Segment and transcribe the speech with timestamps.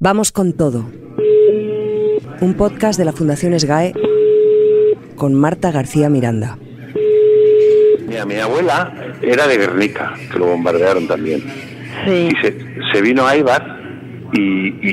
[0.00, 0.84] Vamos con todo.
[2.40, 3.92] Un podcast de la Fundación SGAE
[5.16, 6.56] con Marta García Miranda.
[8.08, 8.92] Mira, mi abuela
[9.22, 11.40] era de Guernica, que lo bombardearon también.
[12.06, 12.28] Sí.
[12.32, 12.56] Y se,
[12.92, 13.78] se vino a Ibar
[14.32, 14.40] y,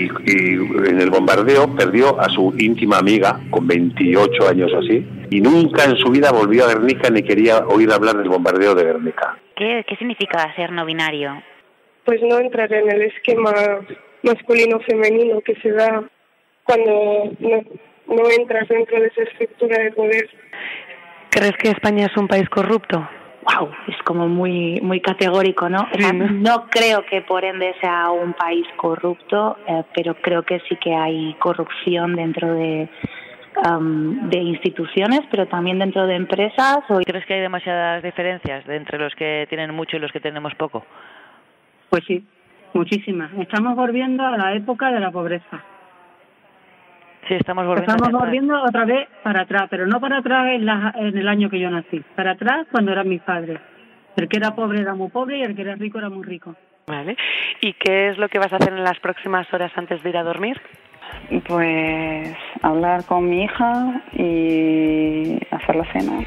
[0.06, 0.54] y- y
[0.90, 5.08] en el bombardeo perdió a su íntima amiga con 28 años así.
[5.30, 8.84] Y nunca en su vida volvió a Guernica ni quería oír hablar del bombardeo de
[8.84, 9.38] Guernica.
[9.56, 11.32] ¿Qué, qué significa ser no binario?
[12.06, 13.52] Pues no entrar en el esquema
[14.24, 16.04] masculino-femenino que se da
[16.64, 17.64] cuando no,
[18.08, 20.30] no entras dentro de esa estructura de poder.
[21.30, 23.08] ¿Crees que España es un país corrupto?
[23.48, 25.88] wow, es como muy muy categórico, ¿no?
[25.94, 26.68] O sea, ¿no?
[26.70, 31.34] creo que por ende sea un país corrupto, eh, pero creo que sí que hay
[31.40, 32.90] corrupción dentro de
[33.60, 36.78] de instituciones, pero también dentro de empresas.
[36.90, 40.20] O, ¿Crees que hay demasiadas diferencias de entre los que tienen mucho y los que
[40.20, 40.86] tenemos poco?
[41.90, 42.24] Pues sí,
[42.78, 43.32] muchísimas.
[43.40, 45.64] Estamos volviendo a la época de la pobreza.
[47.28, 50.94] Sí, estamos volviendo Estamos volviendo otra vez para atrás, pero no para atrás en, la-
[50.96, 53.60] en el año que yo nací, para atrás cuando eran mis padres.
[54.16, 56.56] El que era pobre era muy pobre y el que era rico era muy rico.
[56.88, 57.18] Vale.
[57.62, 60.18] ¿Y qué es lo que vas a hacer en las próximas horas antes de ir
[60.18, 60.60] a dormir?
[61.48, 66.26] Pues hablar con mi hija y hacer la cena.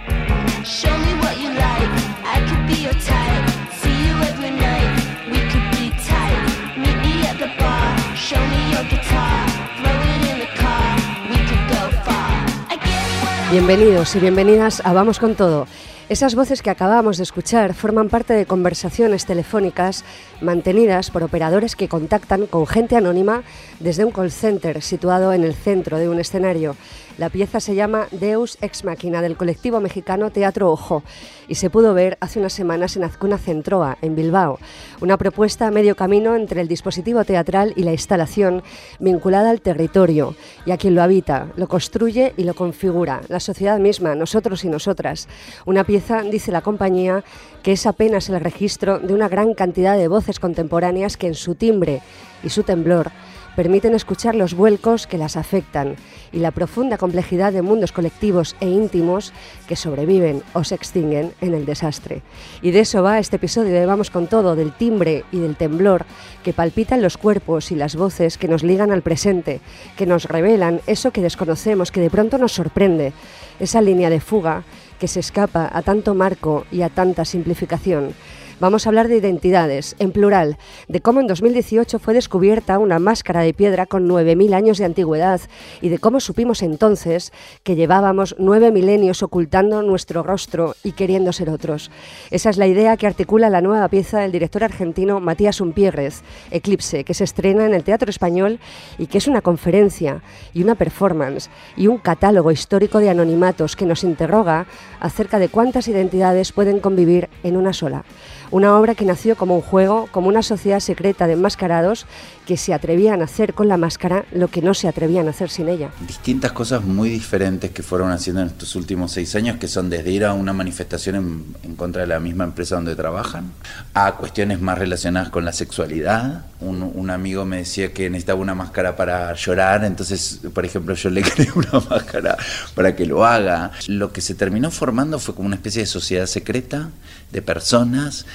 [13.51, 15.67] Bienvenidos y bienvenidas a Vamos con todo.
[16.09, 20.05] Esas voces que acabamos de escuchar forman parte de conversaciones telefónicas
[20.41, 23.43] mantenidas por operadores que contactan con gente anónima
[23.81, 26.77] desde un call center situado en el centro de un escenario.
[27.21, 31.03] La pieza se llama Deus Ex Machina del colectivo mexicano Teatro Ojo
[31.49, 34.59] y se pudo ver hace unas semanas en Azcuna Centroa, en Bilbao.
[35.03, 38.63] Una propuesta a medio camino entre el dispositivo teatral y la instalación
[39.01, 43.79] vinculada al territorio y a quien lo habita, lo construye y lo configura, la sociedad
[43.79, 45.29] misma, nosotros y nosotras.
[45.67, 47.23] Una pieza, dice la compañía,
[47.63, 51.55] que es apenas el registro de una gran cantidad de voces contemporáneas que en su
[51.55, 52.01] timbre
[52.43, 53.11] y su temblor
[53.57, 55.97] permiten escuchar los vuelcos que las afectan
[56.33, 59.33] y la profunda complejidad de mundos colectivos e íntimos
[59.69, 62.23] que sobreviven o se extinguen en el desastre.
[62.63, 66.05] Y de eso va este episodio de Vamos con todo, del timbre y del temblor
[66.45, 69.61] que palpitan los cuerpos y las voces que nos ligan al presente,
[69.97, 73.13] que nos revelan eso que desconocemos, que de pronto nos sorprende,
[73.59, 74.65] esa línea de fuga
[74.99, 78.15] que se escapa a tanto marco y a tanta simplificación.
[78.61, 83.41] Vamos a hablar de identidades, en plural, de cómo en 2018 fue descubierta una máscara
[83.41, 85.41] de piedra con 9.000 años de antigüedad
[85.81, 87.33] y de cómo supimos entonces
[87.63, 91.91] que llevábamos nueve milenios ocultando nuestro rostro y queriendo ser otros.
[92.31, 96.21] Esa es la idea que articula la nueva pieza del director argentino Matías Umpierrez,
[96.51, 98.61] Eclipse, que se estrena en el Teatro Español
[98.99, 100.23] y que es una conferencia
[100.53, 104.67] y una performance y un catálogo histórico de anonimatos que nos interroga
[105.01, 108.05] acerca de cuántas identidades pueden convivir en una sola.
[108.51, 112.07] Una obra que nació como un juego, como una sociedad secreta de enmascarados
[112.51, 115.51] que se atrevían a hacer con la máscara lo que no se atrevían a hacer
[115.51, 115.93] sin ella.
[116.05, 120.11] distintas cosas muy diferentes que fueron haciendo en estos últimos seis años, que son desde
[120.11, 123.53] ir a una manifestación en, contra de la misma empresa donde trabajan,
[123.95, 126.47] a cuestiones más relacionadas con la sexualidad.
[126.61, 131.09] Un, un amigo me decía que necesitaba una máscara para llorar, entonces, por ejemplo, yo
[131.09, 132.37] le creé una máscara
[132.75, 133.71] para que lo haga.
[133.87, 136.91] Lo que se terminó formando fue como una especie de sociedad secreta
[137.31, 138.27] de personas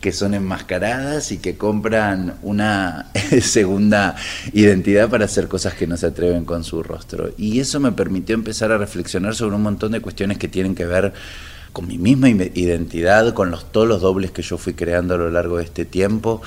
[0.00, 3.10] que son enmascaradas y que compran una
[3.42, 4.16] segunda
[4.52, 7.30] identidad para hacer cosas que no se atreven con su rostro.
[7.36, 10.86] Y eso me permitió empezar a reflexionar sobre un montón de cuestiones que tienen que
[10.86, 11.12] ver
[11.72, 15.30] con mi misma identidad, con los, todos los dobles que yo fui creando a lo
[15.30, 16.42] largo de este tiempo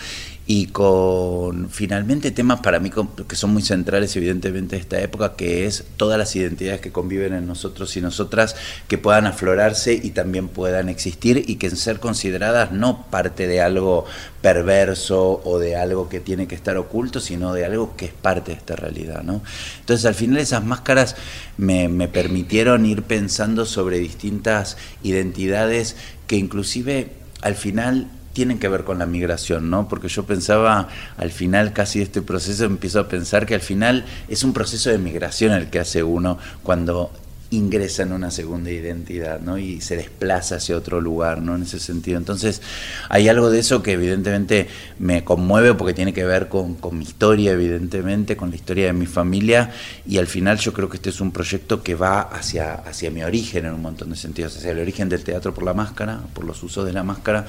[0.54, 2.92] y con finalmente temas para mí
[3.26, 7.34] que son muy centrales evidentemente de esta época, que es todas las identidades que conviven
[7.34, 8.58] en nosotros y nosotras,
[8.90, 13.62] que puedan aflorarse y también puedan existir y que en ser consideradas no parte de
[13.62, 14.04] algo
[14.42, 18.52] perverso o de algo que tiene que estar oculto, sino de algo que es parte
[18.52, 19.24] de esta realidad.
[19.24, 19.42] ¿no?
[19.80, 21.16] Entonces al final esas máscaras
[21.56, 25.96] me, me permitieron ir pensando sobre distintas identidades
[26.28, 29.88] que inclusive al final tienen que ver con la migración, ¿no?
[29.88, 30.88] Porque yo pensaba,
[31.18, 34.90] al final casi de este proceso empiezo a pensar que al final es un proceso
[34.90, 37.12] de migración el que hace uno cuando
[37.52, 39.58] ingresa en una segunda identidad, ¿no?
[39.58, 41.56] Y se desplaza hacia otro lugar, ¿no?
[41.56, 42.18] En ese sentido.
[42.18, 42.62] Entonces,
[43.10, 44.68] hay algo de eso que evidentemente
[45.00, 48.94] me conmueve porque tiene que ver con, con, mi historia, evidentemente, con la historia de
[48.94, 49.72] mi familia,
[50.08, 53.22] y al final yo creo que este es un proyecto que va hacia, hacia mi
[53.22, 56.46] origen en un montón de sentidos, hacia el origen del teatro por la máscara, por
[56.46, 57.48] los usos de la máscara,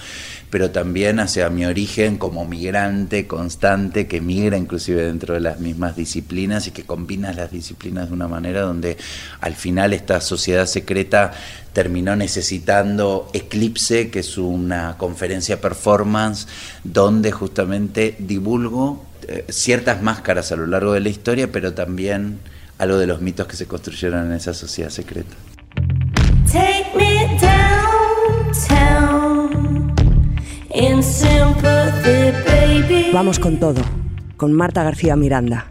[0.51, 5.95] pero también hacia mi origen como migrante constante que migra inclusive dentro de las mismas
[5.95, 8.97] disciplinas y que combina las disciplinas de una manera donde
[9.41, 11.33] al final esta sociedad secreta
[11.73, 16.47] terminó necesitando Eclipse, que es una conferencia performance
[16.85, 22.41] donde justamente divulgo eh, ciertas máscaras a lo largo de la historia, pero también
[22.79, 25.35] algo de los mitos que se construyeron en esa sociedad secreta.
[33.13, 33.83] Vamos con todo,
[34.37, 35.67] con Marta García Miranda.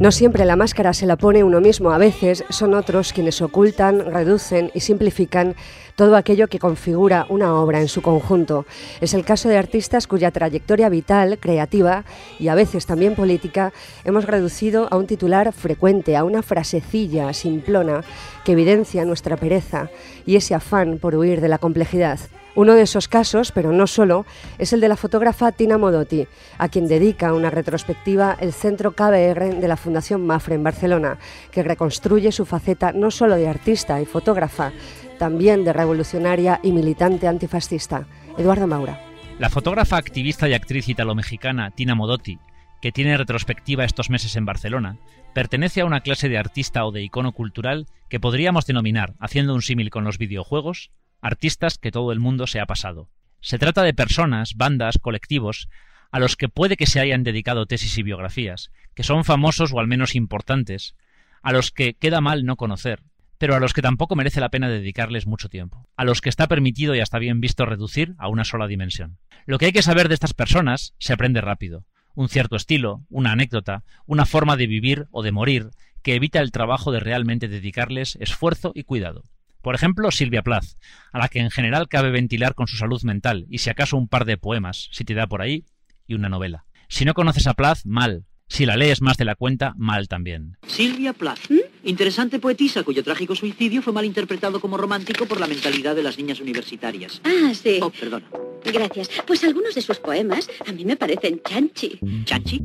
[0.00, 4.12] No siempre la máscara se la pone uno mismo, a veces son otros quienes ocultan,
[4.12, 5.54] reducen y simplifican
[5.94, 8.66] todo aquello que configura una obra en su conjunto.
[9.00, 12.04] Es el caso de artistas cuya trayectoria vital, creativa
[12.40, 13.72] y a veces también política
[14.04, 18.02] hemos reducido a un titular frecuente, a una frasecilla simplona
[18.44, 19.90] que evidencia nuestra pereza
[20.26, 22.18] y ese afán por huir de la complejidad.
[22.54, 24.26] Uno de esos casos, pero no solo,
[24.58, 26.26] es el de la fotógrafa Tina Modotti,
[26.58, 31.18] a quien dedica una retrospectiva el Centro KBR de la Fundación Mafre en Barcelona,
[31.52, 34.72] que reconstruye su faceta no solo de artista y fotógrafa,
[35.18, 38.06] también de revolucionaria y militante antifascista.
[38.36, 39.00] Eduardo Maura.
[39.38, 42.38] La fotógrafa, activista y actriz italo-mexicana Tina Modotti,
[42.80, 44.96] que tiene retrospectiva estos meses en Barcelona,
[45.34, 49.62] pertenece a una clase de artista o de icono cultural que podríamos denominar, haciendo un
[49.62, 50.90] símil con los videojuegos,
[51.20, 53.08] artistas que todo el mundo se ha pasado.
[53.40, 55.68] Se trata de personas, bandas, colectivos,
[56.10, 59.80] a los que puede que se hayan dedicado tesis y biografías, que son famosos o
[59.80, 60.94] al menos importantes,
[61.42, 63.02] a los que queda mal no conocer,
[63.38, 66.48] pero a los que tampoco merece la pena dedicarles mucho tiempo, a los que está
[66.48, 69.18] permitido y hasta bien visto reducir a una sola dimensión.
[69.46, 73.32] Lo que hay que saber de estas personas se aprende rápido, un cierto estilo, una
[73.32, 75.70] anécdota, una forma de vivir o de morir
[76.02, 79.24] que evita el trabajo de realmente dedicarles esfuerzo y cuidado.
[79.62, 80.66] Por ejemplo, Silvia Plath,
[81.12, 84.08] a la que en general cabe ventilar con su salud mental y si acaso un
[84.08, 85.64] par de poemas, si te da por ahí,
[86.06, 86.64] y una novela.
[86.88, 88.24] Si no conoces a Plath, mal.
[88.48, 90.56] Si la lees más de la cuenta, mal también.
[90.66, 91.50] Silvia Plath,
[91.84, 96.18] interesante poetisa cuyo trágico suicidio fue mal interpretado como romántico por la mentalidad de las
[96.18, 97.20] niñas universitarias.
[97.24, 97.78] Ah, sí.
[97.80, 98.26] Oh, perdona.
[98.64, 99.08] Gracias.
[99.24, 102.00] Pues algunos de sus poemas a mí me parecen chanchi.
[102.24, 102.60] ¿Chanchi?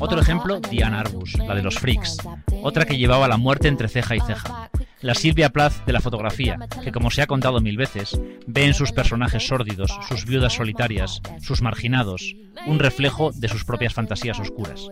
[0.00, 2.18] Otro ejemplo, Diana Arbus, la de los freaks,
[2.62, 4.70] otra que llevaba la muerte entre ceja y ceja.
[5.00, 8.74] La Silvia Plath de la fotografía, que como se ha contado mil veces, ve en
[8.74, 12.34] sus personajes sórdidos, sus viudas solitarias, sus marginados,
[12.66, 14.88] un reflejo de sus propias fantasías oscuras.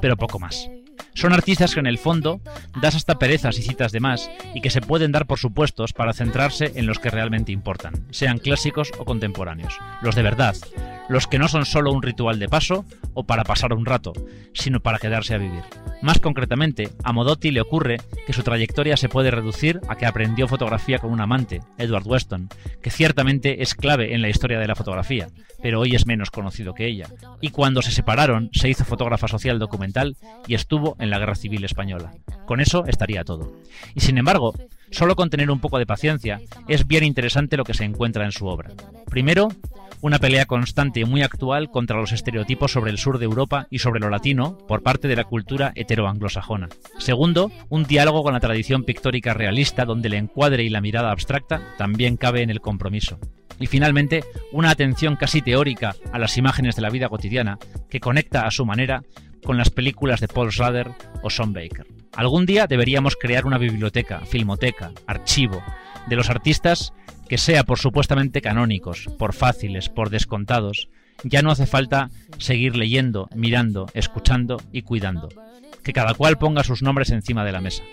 [0.00, 0.70] Pero poco más.
[1.14, 2.40] Son artistas que en el fondo
[2.80, 6.12] das hasta perezas y citas de más y que se pueden dar por supuestos para
[6.12, 10.54] centrarse en los que realmente importan, sean clásicos o contemporáneos, los de verdad,
[11.10, 12.84] los que no son solo un ritual de paso
[13.14, 14.12] o para pasar un rato,
[14.54, 15.62] sino para quedarse a vivir.
[16.02, 20.46] Más concretamente, a Modotti le ocurre que su trayectoria se puede reducir a que aprendió
[20.46, 22.48] fotografía con un amante, Edward Weston,
[22.80, 25.26] que ciertamente es clave en la historia de la fotografía,
[25.60, 27.08] pero hoy es menos conocido que ella.
[27.40, 30.16] Y cuando se separaron, se hizo fotógrafa social documental
[30.46, 32.12] y estuvo en la Guerra Civil Española.
[32.46, 33.52] Con eso estaría todo.
[33.96, 34.54] Y sin embargo,
[34.90, 38.32] solo con tener un poco de paciencia, es bien interesante lo que se encuentra en
[38.32, 38.70] su obra.
[39.06, 39.48] Primero,
[40.02, 43.80] una pelea constante y muy actual contra los estereotipos sobre el sur de Europa y
[43.80, 46.68] sobre lo latino por parte de la cultura heteroanglosajona.
[46.98, 51.60] Segundo, un diálogo con la tradición pictórica realista donde el encuadre y la mirada abstracta
[51.76, 53.18] también cabe en el compromiso.
[53.58, 57.58] Y finalmente, una atención casi teórica a las imágenes de la vida cotidiana
[57.90, 59.02] que conecta a su manera
[59.44, 60.90] con las películas de Paul Schrader
[61.22, 61.86] o Sean Baker.
[62.14, 65.62] Algún día deberíamos crear una biblioteca, filmoteca, archivo
[66.08, 66.92] de los artistas
[67.28, 70.88] que sea por supuestamente canónicos, por fáciles, por descontados.
[71.22, 75.28] Ya no hace falta seguir leyendo, mirando, escuchando y cuidando.
[75.84, 77.84] Que cada cual ponga sus nombres encima de la mesa.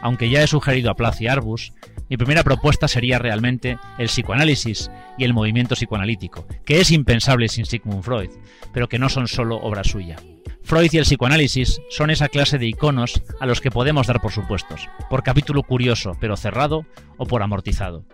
[0.00, 1.72] Aunque ya he sugerido a Plath y Arbus,
[2.08, 7.66] mi primera propuesta sería realmente el psicoanálisis y el movimiento psicoanalítico, que es impensable sin
[7.66, 8.30] Sigmund Freud,
[8.72, 10.16] pero que no son solo obra suya.
[10.62, 14.32] Freud y el psicoanálisis son esa clase de iconos a los que podemos dar por
[14.32, 16.84] supuestos, por capítulo curioso pero cerrado
[17.16, 18.04] o por amortizado.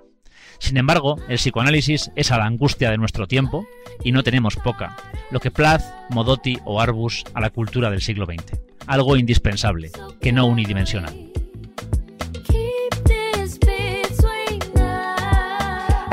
[0.59, 3.67] Sin embargo, el psicoanálisis es a la angustia de nuestro tiempo
[4.03, 4.97] y no tenemos poca,
[5.31, 8.59] lo que Plath, Modotti o Arbus a la cultura del siglo XX.
[8.87, 11.15] Algo indispensable, que no unidimensional.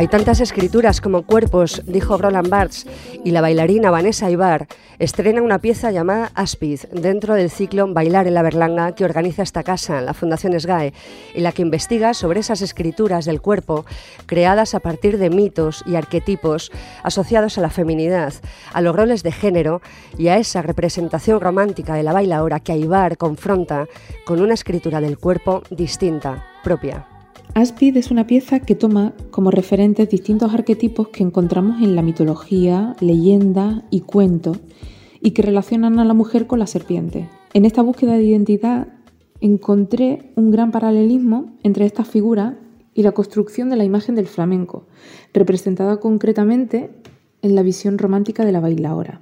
[0.01, 2.88] Hay tantas escrituras como cuerpos, dijo Roland Barthes,
[3.24, 4.65] y la bailarina Vanessa Ibar
[4.98, 9.62] estrena una pieza llamada Aspid dentro del ciclo Bailar en la Berlanga que organiza esta
[9.62, 10.96] casa, la Fundación SGAE,
[11.36, 13.86] y la que investiga sobre esas escrituras del cuerpo
[14.25, 16.72] creadas a partir de mitos y arquetipos
[17.03, 18.34] asociados a la feminidad,
[18.74, 19.84] a los roles de género
[20.17, 23.86] y a esa representación romántica de la bailaora que Ibar confronta
[24.25, 27.05] con una escritura del cuerpo distinta, propia.
[27.54, 32.96] Aspid es una pieza que toma como referentes distintos arquetipos que encontramos en la mitología,
[33.02, 34.54] leyenda y cuento
[35.22, 37.28] y que relacionan a la mujer con la serpiente.
[37.54, 38.88] En esta búsqueda de identidad
[39.42, 42.56] encontré un gran paralelismo entre estas figuras
[42.94, 44.88] y la construcción de la imagen del flamenco,
[45.34, 46.92] representada concretamente
[47.42, 49.22] en la visión romántica de la bailaora.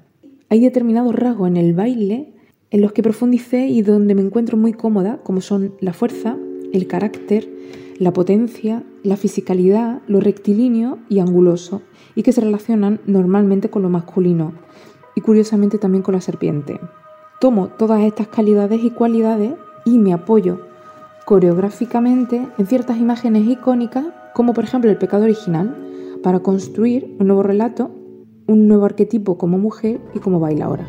[0.50, 2.34] Hay determinados rasgos en el baile
[2.72, 6.38] en los que profundicé y donde me encuentro muy cómoda, como son la fuerza,
[6.74, 7.50] el carácter,
[8.00, 11.82] la potencia, la fisicalidad, lo rectilíneo y anguloso,
[12.15, 14.53] y que se relacionan normalmente con lo masculino,
[15.15, 16.79] y curiosamente también con la serpiente.
[17.41, 19.53] Tomo todas estas calidades y cualidades
[19.86, 20.62] y me apoyo
[21.25, 25.75] coreográficamente en ciertas imágenes icónicas, como por ejemplo el pecado original,
[26.24, 27.91] para construir un nuevo relato,
[28.48, 30.88] un nuevo arquetipo como mujer y como bailaora.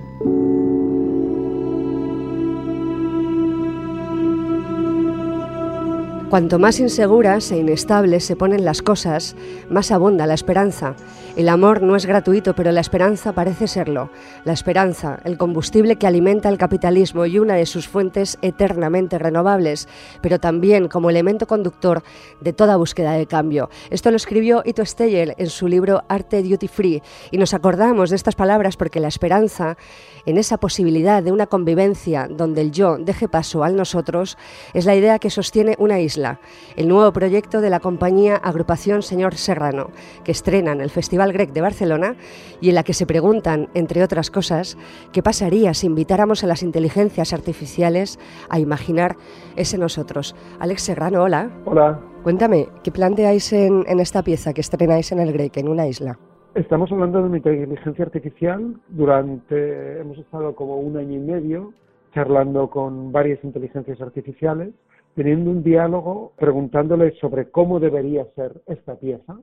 [6.31, 9.35] Cuanto más inseguras e inestables se ponen las cosas,
[9.69, 10.95] más abunda la esperanza.
[11.41, 14.11] El amor no es gratuito, pero la esperanza parece serlo.
[14.45, 19.89] La esperanza, el combustible que alimenta el capitalismo y una de sus fuentes eternamente renovables,
[20.21, 22.03] pero también como elemento conductor
[22.43, 23.71] de toda búsqueda de cambio.
[23.89, 28.17] Esto lo escribió Ito Steyer en su libro Arte Duty Free y nos acordamos de
[28.17, 29.79] estas palabras porque la esperanza
[30.27, 34.37] en esa posibilidad de una convivencia donde el yo deje paso al nosotros
[34.75, 36.39] es la idea que sostiene una isla
[36.77, 39.91] el nuevo proyecto de la compañía Agrupación Señor Serrano,
[40.23, 42.17] que estrena en el Festival Grec de Barcelona
[42.61, 44.77] y en la que se preguntan, entre otras cosas,
[45.13, 48.19] qué pasaría si invitáramos a las inteligencias artificiales
[48.49, 49.17] a imaginar
[49.57, 50.35] ese nosotros.
[50.59, 51.51] Alex Serrano, hola.
[51.65, 52.01] Hola.
[52.23, 56.19] Cuéntame, ¿qué planteáis en, en esta pieza que estrenáis en el Grec, en una isla?
[56.55, 58.75] Estamos hablando de una inteligencia artificial.
[58.89, 61.73] Durante, hemos estado como un año y medio
[62.13, 64.75] charlando con varias inteligencias artificiales
[65.15, 69.39] teniendo un diálogo preguntándole sobre cómo debería ser esta pieza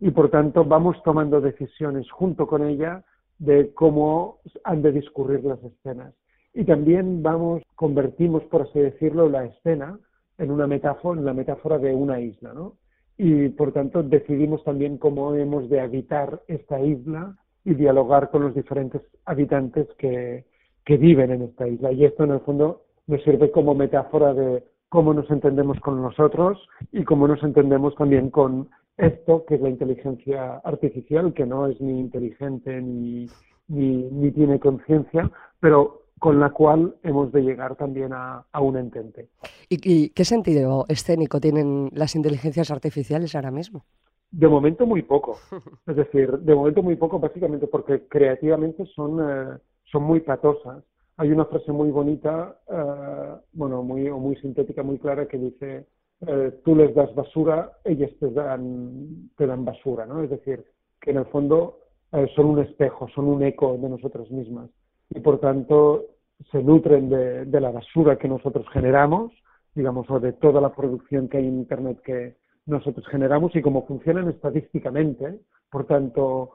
[0.00, 3.04] y por tanto vamos tomando decisiones junto con ella
[3.38, 6.14] de cómo han de discurrir las escenas.
[6.54, 9.98] Y también vamos, convertimos, por así decirlo, la escena
[10.38, 12.74] en una metáfora, en la metáfora de una isla, ¿no?
[13.16, 18.54] Y por tanto decidimos también cómo hemos de habitar esta isla y dialogar con los
[18.54, 20.44] diferentes habitantes que,
[20.84, 21.92] que viven en esta isla.
[21.92, 26.58] Y esto en el fondo nos sirve como metáfora de cómo nos entendemos con nosotros
[26.92, 31.80] y cómo nos entendemos también con esto que es la inteligencia artificial, que no es
[31.80, 33.28] ni inteligente ni,
[33.68, 39.28] ni, tiene conciencia, pero con la cual hemos de llegar también a, un entente.
[39.70, 43.84] ¿Y, qué sentido escénico tienen las inteligencias artificiales ahora mismo?
[44.30, 45.38] De momento muy poco.
[45.86, 50.82] Es decir, de momento muy poco básicamente porque creativamente son, eh, son muy patosas
[51.18, 55.86] hay una frase muy bonita, eh, bueno, muy, muy sintética, muy clara, que dice,
[56.26, 60.22] eh, tú les das basura, ellas te dan, te dan basura, ¿no?
[60.22, 60.64] Es decir,
[61.00, 61.78] que en el fondo
[62.12, 64.68] eh, son un espejo, son un eco de nosotras mismas
[65.10, 66.06] y por tanto
[66.50, 69.32] se nutren de, de, la basura que nosotros generamos,
[69.74, 73.86] digamos, o de toda la producción que hay en Internet que nosotros generamos y cómo
[73.86, 76.50] funcionan estadísticamente, por tanto,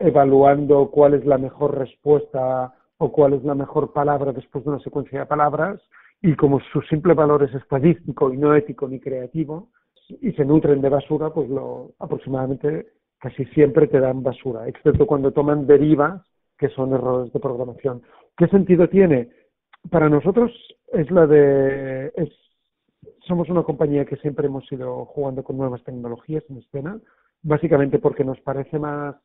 [0.00, 4.80] evaluando cuál es la mejor respuesta o cuál es la mejor palabra después de una
[4.80, 5.80] secuencia de palabras
[6.22, 9.68] y como su simple valor es estadístico y no ético ni creativo
[10.08, 12.86] y se nutren de basura, pues lo aproximadamente
[13.18, 16.22] casi siempre te dan basura, excepto cuando toman derivas
[16.58, 18.02] que son errores de programación.
[18.36, 19.30] ¿Qué sentido tiene?
[19.90, 20.52] Para nosotros
[20.92, 22.30] es la de es,
[23.26, 26.98] somos una compañía que siempre hemos ido jugando con nuevas tecnologías en escena,
[27.42, 29.16] básicamente porque nos parece más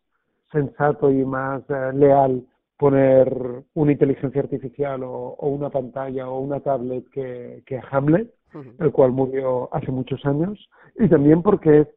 [0.51, 2.45] sensato y más eh, leal
[2.81, 3.31] poner
[3.75, 8.33] una inteligencia artificial o, una pantalla o una tablet que, que Hamlet,
[8.79, 10.57] el cual murió hace muchos años,
[10.97, 11.87] y también porque es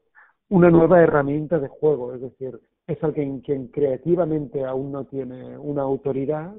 [0.50, 5.80] una nueva herramienta de juego, es decir, es alguien quien creativamente aún no tiene una
[5.80, 6.52] autoridad,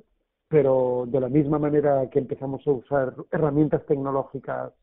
[0.47, 4.73] pero de la misma manera que empezamos a usar herramientas tecnológicas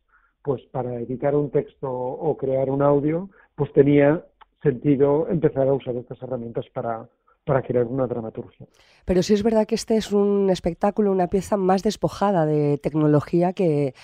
[0.45, 4.25] pues para editar un texto o crear un audio, pues tenía
[4.63, 7.09] sentido empezar a usar estas herramientas para,
[7.45, 8.67] para crear una dramaturgia.
[9.05, 13.53] Pero sí es verdad que este es un espectáculo, una pieza más despojada de tecnología
[13.53, 13.95] que,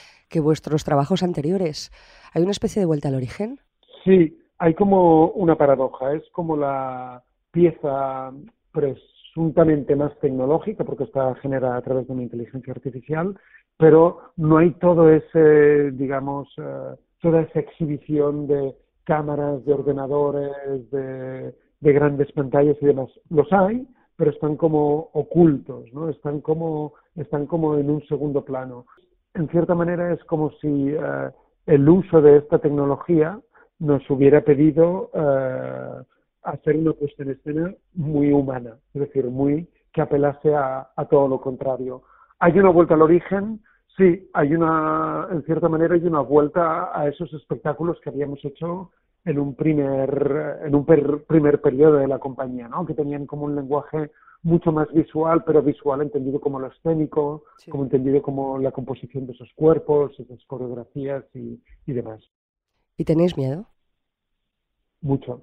[0.42, 1.90] vuestros trabajos anteriores.
[2.34, 3.60] ¿Hay una especie de vuelta al origen?
[4.04, 8.32] Sí, hay como una paradoja, es como la pieza
[8.72, 13.38] presuntamente más tecnológica, porque está generada a través de una inteligencia artificial,
[13.76, 21.54] pero no hay todo ese, digamos, eh, toda esa exhibición de cámaras, de ordenadores, de,
[21.80, 23.08] de grandes pantallas y demás.
[23.30, 26.08] Los hay, pero están como ocultos, ¿no?
[26.08, 28.86] Están como, están como en un segundo plano.
[29.34, 31.30] En cierta manera es como si eh,
[31.66, 33.38] el uso de esta tecnología
[33.78, 36.02] nos hubiera pedido eh,
[36.42, 41.28] hacer una puesta en escena muy humana, es decir, muy que apelase a, a todo
[41.28, 42.02] lo contrario.
[42.40, 43.60] ¿Hay una vuelta al origen?
[43.96, 48.90] Sí, hay una, en cierta manera, hay una vuelta a esos espectáculos que habíamos hecho
[49.28, 52.86] en un primer, en un per, primer periodo de la compañía, ¿no?
[52.86, 54.10] Que tenían como un lenguaje
[54.42, 57.70] mucho más visual, pero visual entendido como lo escénico, sí.
[57.70, 62.20] como entendido como la composición de esos cuerpos, esas coreografías y, y demás.
[62.96, 63.66] ¿Y tenéis miedo?
[65.02, 65.42] Mucho.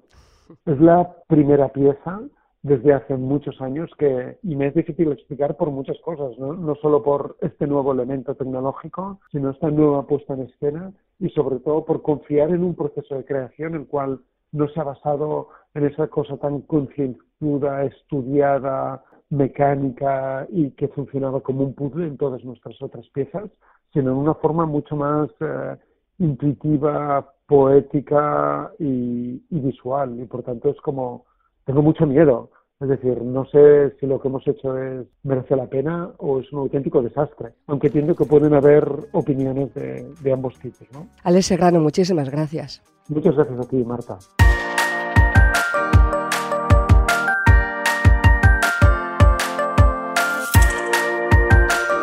[0.64, 2.22] Es la primera pieza
[2.62, 6.54] desde hace muchos años que, y me es difícil explicar por muchas cosas, ¿no?
[6.54, 11.58] no solo por este nuevo elemento tecnológico, sino esta nueva puesta en escena y sobre
[11.60, 14.20] todo por confiar en un proceso de creación el cual
[14.52, 21.64] no se ha basado en esa cosa tan concienzuda, estudiada, mecánica y que funcionaba como
[21.64, 23.50] un puzzle en todas nuestras otras piezas,
[23.92, 25.76] sino en una forma mucho más eh,
[26.18, 30.20] intuitiva, poética y, y visual.
[30.20, 31.24] Y por tanto es como,
[31.64, 32.50] tengo mucho miedo.
[32.78, 36.52] Es decir, no sé si lo que hemos hecho es merece la pena o es
[36.52, 40.86] un auténtico desastre, aunque entiendo que pueden haber opiniones de, de ambos tipos.
[40.92, 41.08] ¿no?
[41.24, 42.82] Alex Serrano, muchísimas gracias.
[43.08, 44.18] Muchas gracias a ti, Marta.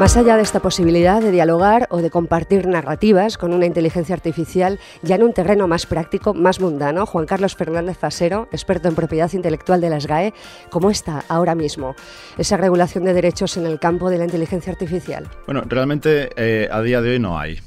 [0.04, 4.78] Más allá de esta posibilidad de dialogar o de compartir narrativas con una inteligencia artificial,
[5.02, 9.32] ya en un terreno más práctico, más mundano, Juan Carlos Fernández Fasero, experto en propiedad
[9.32, 10.34] intelectual de la SGAE,
[10.70, 11.96] ¿cómo está ahora mismo
[12.38, 15.30] esa regulación de derechos en el campo de la inteligencia artificial?
[15.46, 17.62] Bueno, realmente eh, a día de hoy no hay.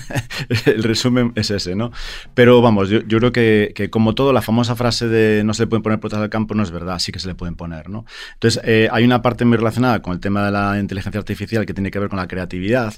[0.64, 1.92] el resumen es ese, ¿no?
[2.32, 5.64] Pero vamos, yo, yo creo que, que, como todo, la famosa frase de no se
[5.64, 7.90] le pueden poner puertas al campo no es verdad, sí que se le pueden poner,
[7.90, 8.06] ¿no?
[8.32, 11.73] Entonces, eh, hay una parte muy relacionada con el tema de la inteligencia artificial que
[11.74, 12.94] tiene que ver con la creatividad,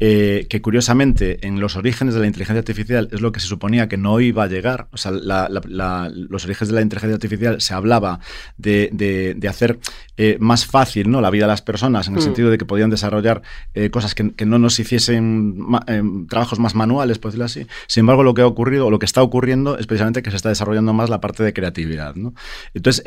[0.00, 3.88] eh, que curiosamente en los orígenes de la inteligencia artificial es lo que se suponía
[3.88, 4.88] que no iba a llegar.
[4.92, 8.20] O sea, la, la, la, los orígenes de la inteligencia artificial se hablaba
[8.56, 9.78] de, de, de hacer
[10.16, 11.20] eh, más fácil ¿no?
[11.20, 12.22] la vida de las personas, en el mm.
[12.22, 13.42] sentido de que podían desarrollar
[13.74, 15.84] eh, cosas que, que, no nos hiciesen ma,
[16.28, 17.66] trabajos más manuales, por decirlo así.
[17.86, 20.36] Sin embargo, lo que ha ocurrido, o lo que está ocurriendo, es precisamente que se
[20.36, 22.14] está desarrollando más la parte de creatividad.
[22.14, 22.34] ¿no?
[22.74, 23.02] Entonces,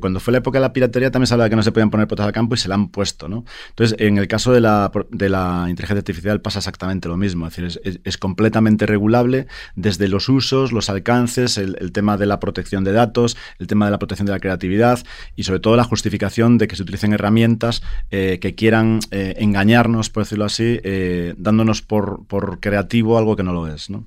[0.00, 1.90] cuando fue la época de la piratería, también se hablaba de que no se podían
[1.90, 3.28] poner potas al campo y se la han puesto.
[3.28, 3.44] ¿no?
[3.70, 7.48] Entonces, en el caso caso de la, de la inteligencia artificial pasa exactamente lo mismo.
[7.48, 12.38] Es decir, es, completamente regulable desde los usos, los alcances, el, el, tema de la
[12.38, 15.00] protección de datos, el tema de la protección de la creatividad
[15.34, 20.08] y sobre todo la justificación de que se utilicen herramientas eh, que quieran eh, engañarnos,
[20.08, 23.90] por decirlo así, eh, dándonos por, por creativo algo que no lo es.
[23.90, 24.04] ¿no?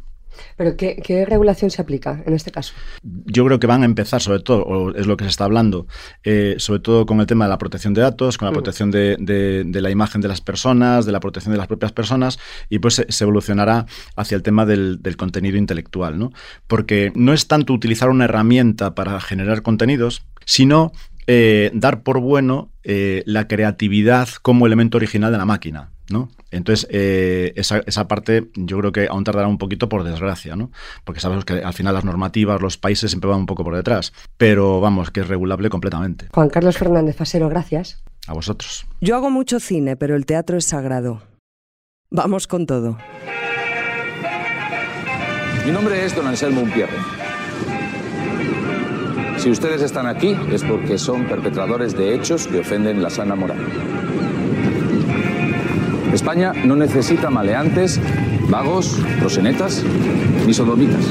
[0.57, 2.73] ¿Pero qué, qué, regulación se aplica en este caso?
[3.03, 5.87] Yo creo que van a empezar, sobre todo, o es lo que se está hablando,
[6.23, 9.17] eh, sobre todo con el tema de la protección de datos, con la protección de,
[9.19, 12.39] de, de, la imagen de las personas, de la protección de las propias personas,
[12.69, 16.31] y pues se, se evolucionará hacia el tema del, del, contenido intelectual, ¿no?
[16.67, 20.91] Porque no es tanto utilizar una herramienta para generar contenidos, sino
[21.27, 25.91] eh, dar por bueno eh, la creatividad como elemento original de la máquina.
[26.09, 26.29] ¿no?
[26.51, 30.71] Entonces, eh, esa, esa, parte yo creo que aún tardará un poquito por desgracia, ¿no?
[31.03, 34.13] Porque sabemos que al final las normativas, los países siempre van un poco por detrás,
[34.37, 36.27] pero vamos, que es regulable completamente.
[36.31, 38.03] Juan Carlos Fernández Fasero, gracias.
[38.27, 38.85] A vosotros.
[38.99, 41.23] Yo hago mucho cine, pero el teatro es sagrado.
[42.11, 42.97] Vamos con todo.
[45.65, 46.97] Mi nombre es Don Anselmo Umpierre.
[49.37, 53.57] Si ustedes están aquí es porque son perpetradores de hechos que ofenden la sana moral.
[56.21, 57.99] España no necesita maleantes,
[58.47, 59.83] vagos, prosenetas
[60.45, 61.03] ni sodomitas.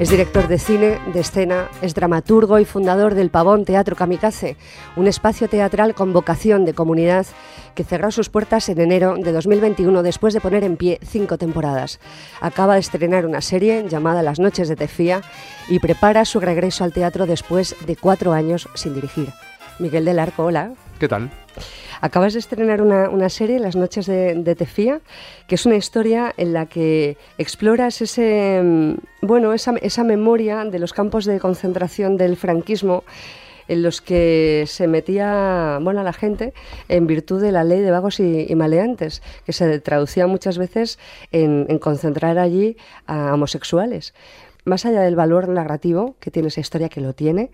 [0.00, 4.56] Es director de cine, de escena, es dramaturgo y fundador del Pavón Teatro Kamikaze,
[4.96, 7.26] un espacio teatral con vocación de comunidad
[7.76, 12.00] que cerró sus puertas en enero de 2021 después de poner en pie cinco temporadas.
[12.40, 15.20] Acaba de estrenar una serie llamada Las Noches de Tefía
[15.68, 19.28] y prepara su regreso al teatro después de cuatro años sin dirigir.
[19.78, 20.72] Miguel del Arco, hola.
[20.98, 21.30] ¿Qué tal?
[22.00, 25.00] Acabas de estrenar una, serie, Las noches de, Tefía,
[25.46, 31.26] que es una historia en la que exploras ese, bueno, esa, memoria de los campos
[31.26, 33.04] de concentración del franquismo
[33.68, 36.54] en los que se metía bueno, la gente
[36.88, 40.98] en virtud de la ley de vagos y, maleantes, que se traducía muchas veces
[41.30, 44.14] en concentrar allí a homosexuales.
[44.64, 47.50] Más allá del valor narrativo que tiene esa historia, que lo tiene,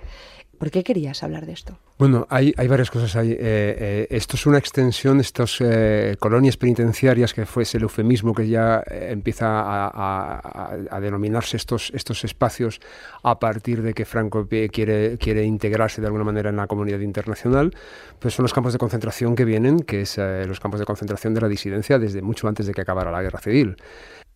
[0.59, 1.79] ¿Por qué querías hablar de esto?
[1.99, 3.33] Bueno, hay, hay varias cosas ahí.
[3.33, 8.49] Eh, eh, esto es una extensión estas eh, colonias penitenciarias, que fue ese eufemismo que
[8.49, 12.81] ya empieza a, denominarse estos, estos espacios
[13.23, 17.75] a partir de que Franco quiere, quiere integrarse de alguna manera en la comunidad internacional.
[18.19, 21.41] Pues son los campos de concentración que vienen, que es los campos de concentración de
[21.41, 23.77] la disidencia desde mucho antes de que acabara la guerra civil.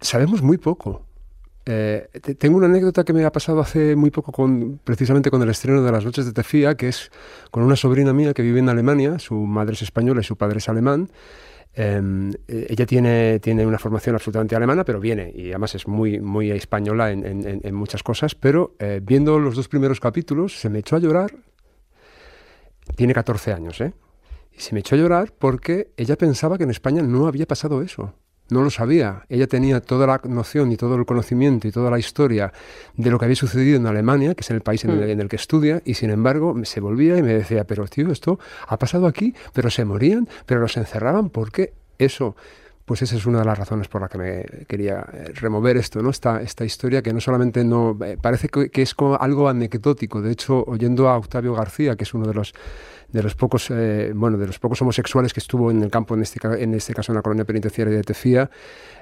[0.00, 1.09] Sabemos muy poco
[1.66, 5.50] eh, tengo una anécdota que me ha pasado hace muy poco, con, precisamente con el
[5.50, 7.10] estreno de Las Noches de Tefía, que es
[7.50, 10.58] con una sobrina mía que vive en Alemania, su madre es española y su padre
[10.58, 11.10] es alemán.
[11.72, 16.18] Em, eh, ella tiene, tiene una formación absolutamente alemana, pero viene, y además es muy,
[16.18, 20.96] muy española en, muchas cosas, pero eh, viendo los dos primeros capítulos se me echó
[20.96, 21.30] a llorar.
[22.96, 23.92] Tiene 14 años, ¿eh?
[24.52, 27.82] Y se me echó a llorar porque ella pensaba que en España no había pasado
[27.82, 28.14] eso
[28.50, 29.24] no lo sabía.
[29.28, 32.52] Ella tenía toda la noción y todo el conocimiento y toda la historia
[32.96, 35.28] de lo que había sucedido en Alemania, que es el país en, el, mm.
[35.28, 39.06] que estudia, y sin embargo se volvía y me decía, pero tío, esto ha pasado
[39.06, 41.72] aquí, pero se morían, pero los encerraban, ¿por qué?
[41.98, 42.36] Eso
[42.90, 46.02] pues esa es una de las razones por las que me quería eh, remover esto,
[46.02, 46.10] ¿no?
[46.10, 50.20] Esta, esta historia que no solamente no eh, parece que, que, es como algo anecdótico.
[50.20, 52.52] De hecho, oyendo a Octavio García, que es uno de los
[53.12, 56.22] de los pocos, eh, bueno, de los pocos homosexuales que estuvo en el campo, en
[56.22, 58.50] este, en este caso en la colonia penitenciaria de Tefía,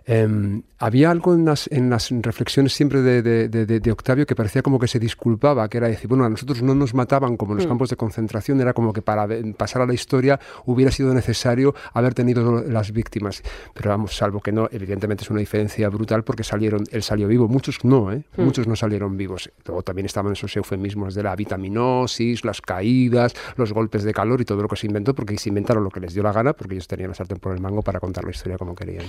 [0.07, 4.62] em, había algo en las, en las reflexiones siempre de, de, de, Octavio que parecía
[4.62, 7.59] como que se disculpaba, que era decir, bueno, a nosotros no nos mataban como en
[7.59, 7.68] los mm.
[7.68, 12.14] campos de concentración, era como que para pasar a la historia hubiera sido necesario haber
[12.14, 13.42] tenido las víctimas.
[13.75, 17.49] Pero vamos, salvo que no, evidentemente es una diferencia brutal porque salieron, él salió vivo,
[17.49, 18.23] muchos no, ¿eh?
[18.37, 18.42] Mm.
[18.42, 19.51] muchos no salieron vivos.
[19.66, 24.45] Luego también estaban esos eufemismos de la vitaminosis, las caídas, los golpes de calor y
[24.45, 26.75] todo lo que se inventó, porque se inventaron lo que les dio la gana, porque
[26.75, 29.05] ellos tenían la sartén por el mango para contar la historia como querían.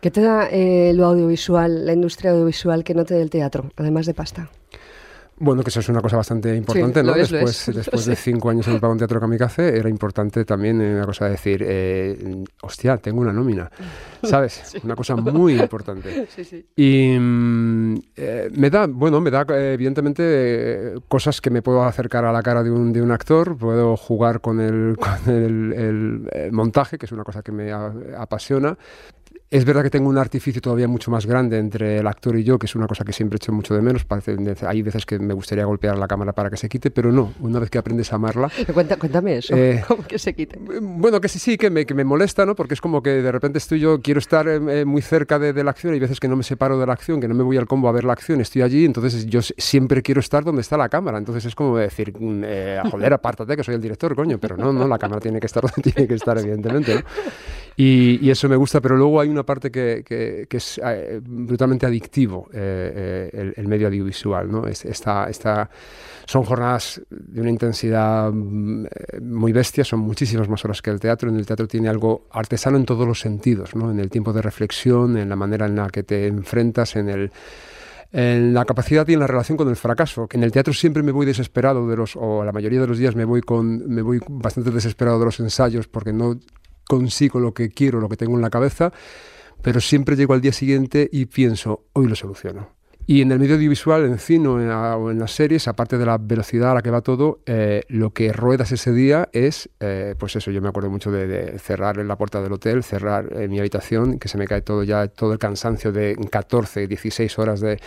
[0.00, 3.70] ¿Qué te da eh, lo audiovisual, la industria audiovisual, que no te dé el teatro,
[3.76, 4.50] además de pasta?
[5.36, 7.12] Bueno, que eso es una cosa bastante importante, ¿no?
[7.12, 11.06] después después de cinco años en el Pagón Teatro Kamikaze, era importante también eh, una
[11.06, 13.68] cosa de decir, eh, hostia, tengo una nómina,
[14.22, 14.76] ¿sabes?
[14.84, 16.28] Una cosa muy importante.
[16.76, 22.32] Y mm, eh, me da, bueno, me da evidentemente cosas que me puedo acercar a
[22.32, 27.06] la cara de un, de un actor, puedo jugar con el, con el, montaje, que
[27.06, 28.76] es una cosa que me apasiona,
[29.54, 32.58] es verdad que tengo un artificio todavía mucho más grande entre el actor y yo,
[32.58, 34.04] que es una cosa que siempre echo mucho de menos.
[34.04, 34.36] Parece,
[34.66, 37.60] hay veces que me gustaría golpear la cámara para que se quite, pero no, una
[37.60, 38.50] vez que aprendes a amarla...
[38.98, 40.58] cuéntame eso, eh, ¿cómo que se quite?
[40.58, 42.56] Bueno, que sí, sí, que me, que me molesta, ¿no?
[42.56, 45.62] Porque es como que de repente estoy yo, quiero estar eh, eh, muy cerca de,
[45.62, 47.44] la acción y hay veces que no me separo de la acción, que no me
[47.44, 50.62] voy al combo a ver la acción, estoy allí, entonces yo siempre quiero estar donde
[50.62, 51.16] está la cámara.
[51.16, 54.88] Entonces es como decir, mm, joder, apártate que soy el director, coño, pero no, no,
[54.88, 57.02] la cámara tiene que estar donde tiene que estar, evidentemente, ¿no?
[57.76, 62.48] Y, eso me gusta, pero luego hay una parte que, que, es eh, brutalmente adictivo,
[62.52, 64.50] eh, eh, el, medio audiovisual.
[64.50, 64.66] ¿no?
[64.68, 65.68] esta, esta,
[66.24, 68.86] son jornadas de una intensidad mm,
[69.22, 71.28] muy bestia, son muchísimas más horas que el teatro.
[71.28, 73.90] En el teatro tiene algo artesano en todos los sentidos, ¿no?
[73.90, 77.32] en el tiempo de reflexión, en la manera en la que te enfrentas, en el
[78.12, 80.28] en la capacidad y en la relación con el fracaso.
[80.30, 83.16] En el teatro siempre me voy desesperado de los, o la mayoría de los días
[83.16, 86.38] me voy con, me voy bastante desesperado de los ensayos porque no
[86.86, 88.92] consigo lo que quiero, lo que tengo en la cabeza,
[89.62, 92.73] pero siempre llego al día siguiente y pienso, hoy lo soluciono.
[93.06, 96.70] Y en el medio audiovisual, en cine o en, las series, aparte de la velocidad
[96.70, 100.50] a la que va todo, eh, lo que ruedas ese día es, eh, pues eso,
[100.50, 104.18] yo me acuerdo mucho de, cerrar en la puerta del hotel, cerrar en mi habitación,
[104.18, 107.78] que se me cae todo ya, todo el cansancio de 14, 16 horas de,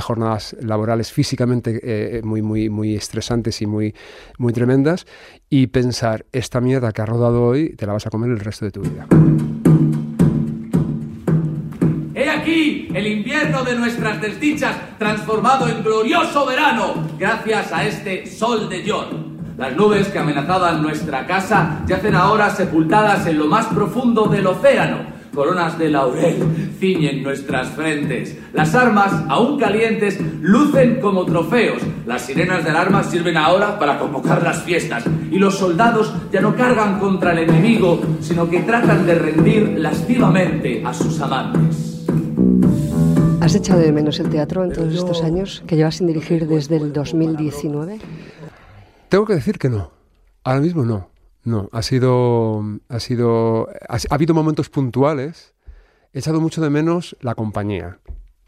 [0.00, 3.94] jornadas laborales físicamente eh, muy, muy, muy estresantes y muy,
[4.38, 5.04] muy tremendas,
[5.48, 8.66] y pensar, esta mierda que has rodado hoy, te la vas a comer el resto
[8.66, 9.08] de tu vida
[12.50, 19.38] el invierno de nuestras desdichas transformado en glorioso verano gracias a este sol de John.
[19.56, 25.20] Las nubes que amenazaban nuestra casa yacen ahora sepultadas en lo más profundo del océano.
[25.32, 28.36] Coronas de laurel ciñen nuestras frentes.
[28.52, 31.80] Las armas, aún calientes, lucen como trofeos.
[32.04, 35.04] Las sirenas de alarma sirven ahora para convocar las fiestas.
[35.30, 40.82] Y los soldados ya no cargan contra el enemigo, sino que tratan de rendir lascivamente
[40.84, 41.89] a sus amantes.
[43.40, 46.76] ¿Has echado de menos el teatro en todos estos años que llevas sin dirigir desde
[46.76, 47.98] el 2019?
[49.08, 49.90] Tengo que decir que no.
[50.44, 51.08] Ahora mismo no.
[51.42, 55.54] No, ha sido, ha sido, ha, habido momentos puntuales.
[56.12, 57.98] He echado mucho de menos la compañía,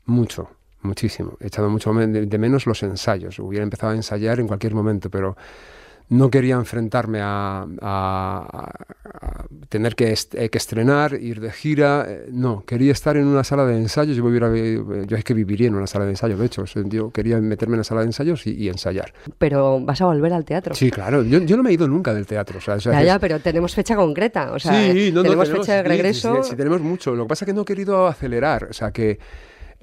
[0.05, 0.50] mucho,
[0.83, 1.38] muchísimo.
[1.40, 3.38] He echado mucho de menos los ensayos.
[3.38, 5.37] Hubiera empezado a ensayar en cualquier momento, pero
[6.09, 7.67] no quería enfrentarme a,
[9.69, 14.17] tener que, estrenar, ir de gira, eh, no, quería estar en una sala de ensayos,
[14.17, 17.75] yo, yo es que viviría en una sala de ensayos, de hecho, yo quería meterme
[17.75, 19.12] en la sala de ensayos y, ensayar.
[19.38, 20.75] Pero vas a volver al teatro.
[20.75, 22.59] Sí, claro, yo, no me he ido nunca del teatro.
[22.61, 26.43] ya, ya, pero tenemos fecha concreta, o sea, tenemos, fecha de regreso.
[26.43, 29.19] Sí, tenemos mucho, lo que pasa es que no he querido acelerar, o sea, que...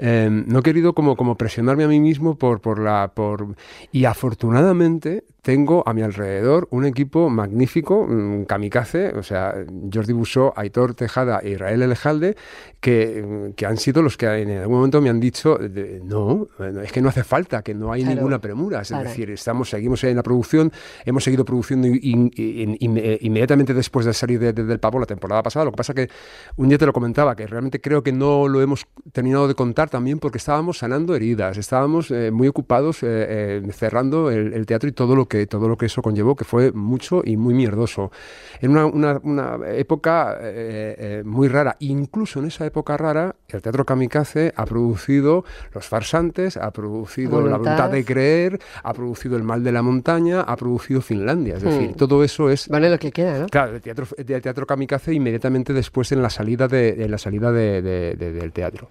[0.02, 3.12] Em, no he querido como, como presionarme a mí mismo por, por la...
[3.14, 3.56] Por...
[3.92, 9.56] Y afortunadamente tengo a mi alrededor un equipo magnífico, un kamikaze, o sea,
[9.91, 12.36] Jordi Busó, Aitor Tejada e Israel Elejalde,
[12.80, 15.58] que, que, han sido los que en algún momento me han dicho,
[16.04, 16.47] no,
[16.84, 18.82] es que no hace falta, que no hay ninguna premura.
[18.82, 20.71] Es decir, estamos, seguimos en la producción,
[21.06, 25.65] hemos seguido produciendo inmediatamente después de salir del pavo la temporada pasada.
[25.65, 26.10] Lo que pasa que
[26.58, 29.89] un día te lo comentaba, que realmente creo que no lo hemos terminado de contar
[29.89, 34.89] también porque estábamos sanando heridas, estábamos eh, muy ocupados eh, eh, cerrando el, el teatro
[34.89, 38.12] y todo lo que todo lo que eso conllevó, que fue mucho y muy mierdoso.
[38.60, 41.78] En una, una, época eh, eh, muy rara.
[41.80, 47.58] Incluso en esa época rara, el Teatro Kamikaze ha producido Los Farsantes, ha producido La
[47.58, 51.56] Voluntad de Creer, ha producido El Mal de la Montaña, ha producido Finlandia.
[51.56, 51.94] Es decir, hmm.
[51.94, 52.68] todo eso es...
[52.68, 53.48] Vale lo que queda, ¿no?
[53.48, 58.52] Claro, el Teatro, el teatro Kamikaze inmediatamente después en la salida, de, la salida del
[58.52, 58.89] teatro.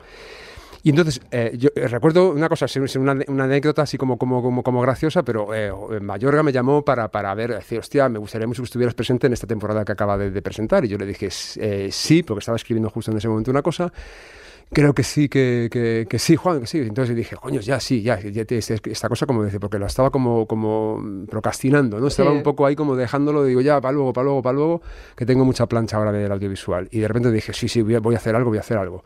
[0.83, 4.63] Y entonces, eh, yo eh, recuerdo una cosa, una, una, anécdota así como, como, como,
[4.63, 8.63] como graciosa, pero eh, Mayorga me llamó para, para ver, decir, hostia, me gustaría mucho
[8.63, 10.85] que estuvieras presente en esta temporada que acaba de, presentar.
[10.85, 13.93] Y yo le dije, sí, porque estaba escribiendo justo en ese momento una cosa.
[14.71, 15.69] Creo que sí, que,
[16.09, 16.79] que, sí, Juan, que sí.
[16.79, 20.47] Entonces dije, coño, ya sí, ya, ya esta cosa como dice, porque lo estaba como,
[20.47, 22.07] como procrastinando, ¿no?
[22.07, 24.83] Estaba un poco ahí como dejándolo, digo, ya, para luego, para luego, para luego,
[25.17, 26.87] que tengo mucha plancha ahora del audiovisual.
[26.91, 29.03] Y de repente dije, sí, sí, voy a hacer algo, voy a hacer algo.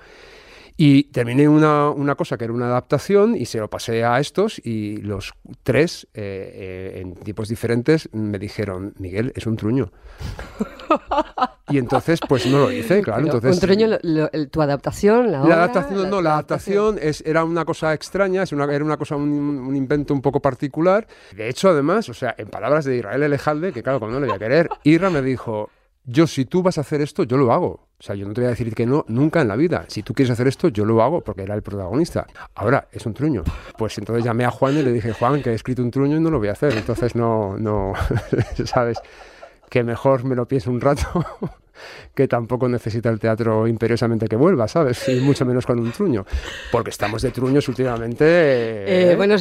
[0.85, 4.61] Y terminé una, una, cosa que era una adaptación y se lo pasé a estos
[4.65, 9.93] y los tres, eh, eh, en tipos diferentes, me dijeron, Miguel, es un truño.
[11.69, 13.23] y entonces, pues no lo hice, claro.
[13.23, 13.97] entonces, un truño,
[14.51, 18.65] tu adaptación, la, la adaptación, no, la, adaptación, es, era una cosa extraña, es una,
[18.65, 21.07] era una cosa, un, invento un poco particular.
[21.37, 24.33] De hecho, además, o sea, en palabras de Israel Elejalde, que claro, cuando no le
[24.33, 25.71] voy a querer, Irra me dijo,
[26.05, 27.89] yo si tú vas a hacer esto, yo lo hago.
[27.99, 29.85] O sea, yo no te voy a decir que no nunca en la vida.
[29.87, 32.27] Si tú quieres hacer esto, yo lo hago porque era el protagonista.
[32.55, 33.45] Ahora, es un truño.
[33.79, 36.21] Pues entonces llamé a Juan y le dije, Juan, que he escrito un truño y
[36.21, 36.77] no lo voy a hacer.
[36.77, 37.93] Entonces no, no,
[38.65, 38.99] ¿sabes?
[39.71, 41.25] Que mejor me lo pienso un rato
[42.15, 45.09] que tampoco necesita el teatro imperiosamente que vuelva, ¿sabes?
[45.09, 46.25] Y mucho menos con un truño,
[46.71, 48.25] porque estamos de truños últimamente.
[48.27, 49.37] Eh, bueno,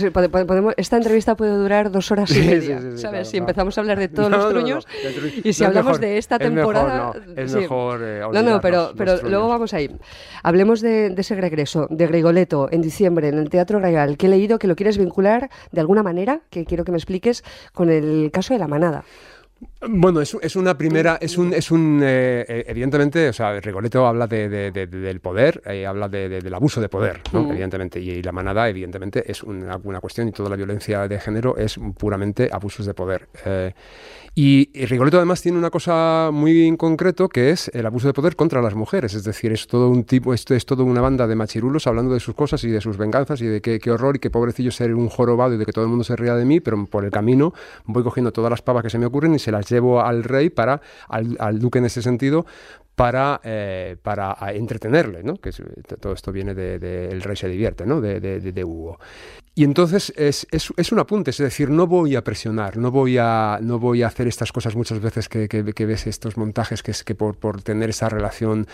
[0.45, 3.29] podemos, esta entrevista puede durar dos horas y media, ¿sabes?
[3.29, 4.87] si empezamos a hablar de todos los truños
[5.43, 7.13] y si hablamos de esta temporada...
[7.35, 9.97] Es mejor, eh, no, no, pero, pero luego vamos a ir.
[10.43, 14.59] Hablemos de, ese regreso, de Grigoletto, en diciembre, en el Teatro Real, que he leído
[14.59, 18.53] que lo quieres vincular de alguna manera, que quiero que me expliques, con el caso
[18.53, 19.03] de la manada.
[19.87, 24.05] Bueno, es, es, una primera, es un, es un eh, eh, evidentemente, o sea, Rigoletto
[24.05, 27.43] habla de, del poder, eh, habla del abuso de poder, ¿no?
[27.43, 27.51] Mm.
[27.51, 31.57] evidentemente, y, la manada, evidentemente, es una, una, cuestión y toda la violencia de género
[31.57, 33.27] es puramente abusos de poder.
[34.33, 38.37] Y, Rigoletto además tiene una cosa muy en concreto que es el abuso de poder
[38.37, 39.13] contra las mujeres.
[39.13, 42.21] Es decir, es todo un tipo, esto es toda una banda de machirulos hablando de
[42.21, 45.09] sus cosas y de sus venganzas y de qué, horror y qué pobrecillo ser un
[45.09, 47.53] jorobado y de que todo el mundo se ría de mí, pero por el camino
[47.83, 50.49] voy cogiendo todas las pavas que se me ocurren y se las llevo al rey
[50.49, 52.45] para, al duque en ese sentido,
[53.01, 55.37] para, eh, para entretenerle, ¿no?
[55.37, 55.51] que
[55.99, 57.99] todo esto viene de, El rey se divierte, ¿no?
[57.99, 58.99] de, de, Hugo.
[59.55, 63.17] Y entonces es, es, es, un apunte, es decir, no voy a presionar, no voy
[63.17, 66.91] a, no voy a hacer estas cosas muchas veces que, que, ves estos montajes que
[66.91, 68.67] es que por, por, tener esa relación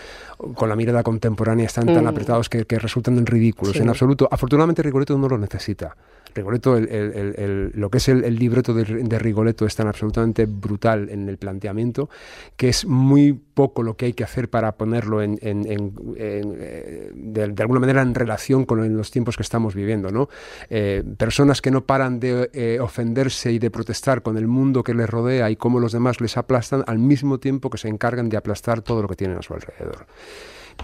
[0.54, 2.08] con la mirada contemporánea están tan mm.
[2.08, 3.76] apretados que, resultan ridículos.
[3.76, 5.96] En absoluto, afortunadamente Rigoletto no lo necesita.
[6.34, 11.08] Rigoletto, el, el, lo que es el, libreto de, de, Rigoletto es tan absolutamente brutal
[11.10, 12.08] en el planteamiento
[12.56, 17.62] que es muy poco lo que hay que hacer para ponerlo en, en, eh, de,
[17.62, 20.10] alguna manera en relación con los tiempos que estamos viviendo.
[20.10, 20.28] ¿no?
[20.70, 24.92] Eh, personas que no paran de eh, ofenderse y de protestar con el mundo que
[24.92, 28.36] les rodea y cómo los demás les aplastan al mismo tiempo que se encargan de
[28.36, 30.06] aplastar todo lo que tienen a su alrededor.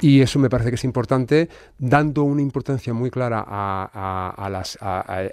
[0.00, 4.78] Y eso me parece que es importante, dando una importancia muy clara a, las,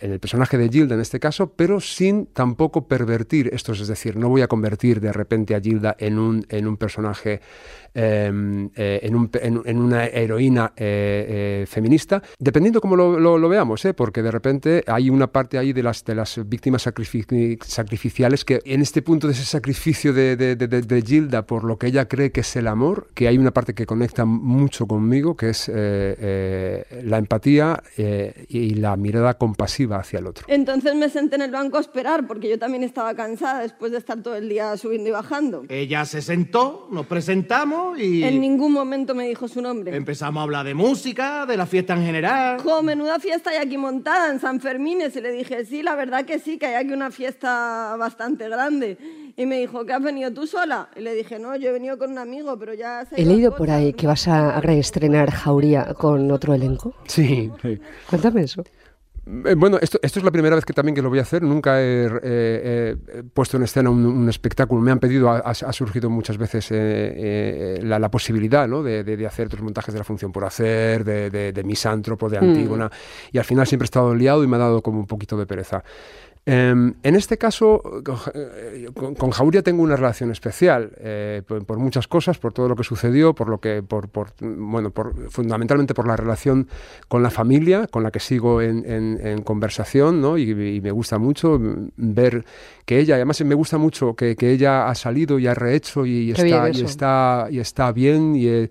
[0.02, 3.74] en el personaje de Gilda en este caso, pero sin tampoco pervertir esto.
[3.74, 7.42] Es decir, no voy a convertir de repente a Gilda en un, en un personaje
[7.94, 14.82] Em, eh, en, una heroína eh, eh, feminista, dependiendo cómo lo, veamos, porque de repente
[14.88, 19.34] hay una parte ahí de las, de las víctimas sacrificiales que en este punto de
[19.34, 23.28] ese sacrificio de, de, Gilda por lo que ella cree que es el amor, que
[23.28, 28.76] hay una parte que conecta mucho conmigo, que es eh, eh, la empatía eh, y
[28.76, 30.46] la mirada compasiva hacia el otro.
[30.48, 33.98] Entonces me senté en el banco a esperar, porque yo también estaba cansada después de
[33.98, 35.64] estar todo el día subiendo y bajando.
[35.70, 38.24] Ella se sentó, nos presentamos y...
[38.24, 39.96] En ningún momento me dijo su nombre.
[39.96, 42.60] Empezamos a hablar de música, de la fiesta en general.
[42.60, 45.00] Jo, menuda fiesta hay aquí montada en San Fermín.
[45.02, 48.98] Y le dije, sí, la verdad que sí, que hay aquí una fiesta bastante grande.
[49.36, 50.90] Y me dijo, ¿qué has venido tú sola?
[50.96, 53.06] Y le dije, no, yo he venido con un amigo, pero ya...
[53.06, 56.94] Se He leído por ahí que vas a reestrenar Jauría con otro elenco.
[57.06, 57.52] Sí.
[57.62, 57.80] sí.
[58.10, 58.64] Cuéntame eso.
[59.46, 61.44] Eh, bueno, esto, esto, es la primera vez que también que lo voy a hacer.
[61.44, 64.82] Nunca he, eh, eh, puesto en escena un, un, espectáculo.
[64.82, 68.82] Me han pedido, ha, ha surgido muchas veces eh, la, la, posibilidad ¿no?
[68.82, 72.40] de, de, de, hacer otros montajes de la función por hacer, de, de Misántropo, de
[72.40, 72.88] Antígona.
[72.88, 73.36] Mm.
[73.36, 75.46] Y al final siempre he estado liado y me ha dado como un poquito de
[75.46, 75.84] pereza.
[76.44, 77.82] Eh, en este caso,
[78.96, 82.76] con, con, Jauría tengo una relación especial, eh, por, por, muchas cosas, por todo lo
[82.76, 86.68] que sucedió, por lo que, por, por bueno, por, fundamentalmente por la relación
[87.08, 90.36] con la familia, con la que sigo en, en, en conversación, ¿no?
[90.40, 91.60] Y, y, me gusta mucho
[91.96, 92.44] ver
[92.86, 96.32] que ella, además me gusta mucho que, que ella ha salido y ha rehecho y,
[96.32, 98.70] está, y está, y está bien y, eh,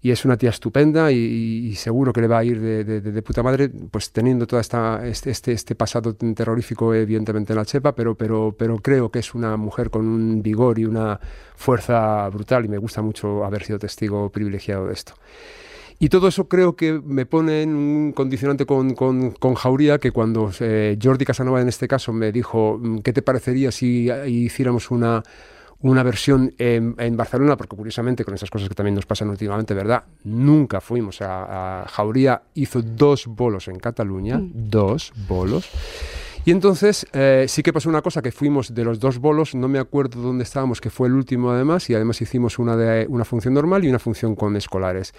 [0.00, 3.00] y es una tía estupenda y, y, seguro que le va a ir de, de,
[3.00, 7.94] de puta madre, pues teniendo todo este, este, este, pasado terrorífico evidentemente en la chepa,
[7.94, 11.18] pero, pero, pero creo que es una mujer con un vigor y una
[11.56, 15.14] fuerza brutal y me gusta mucho haber sido testigo privilegiado de esto.
[16.00, 20.12] Y todo eso creo que me pone en un condicionante con, con, con Jauría, que
[20.12, 25.24] cuando eh, Jordi Casanova en este caso me dijo, ¿qué te parecería si hiciéramos una
[25.80, 29.74] una versión en, en, Barcelona, porque curiosamente con esas cosas que también nos pasan últimamente,
[29.74, 30.04] ¿verdad?
[30.24, 34.50] Nunca fuimos a, a Jauría, hizo dos bolos en Cataluña, mm.
[34.54, 35.70] dos bolos.
[36.44, 39.68] Y entonces eh, sí que pasó una cosa, que fuimos de los dos bolos, no
[39.68, 43.26] me acuerdo dónde estábamos, que fue el último además, y además hicimos una, de, una
[43.26, 45.12] función normal y una función con escolares.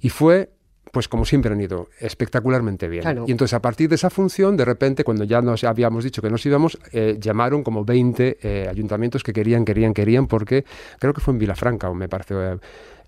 [0.00, 0.50] Y fue
[0.96, 3.02] pues como siempre han ido, espectacularmente bien.
[3.02, 3.26] Claro.
[3.28, 6.30] Y entonces a partir de esa función, de repente, cuando ya nos habíamos dicho que
[6.30, 10.64] nos íbamos, eh, llamaron como 20 eh, ayuntamientos que querían, querían, querían, porque
[10.98, 12.34] creo que fue en Vilafranca, o me parece...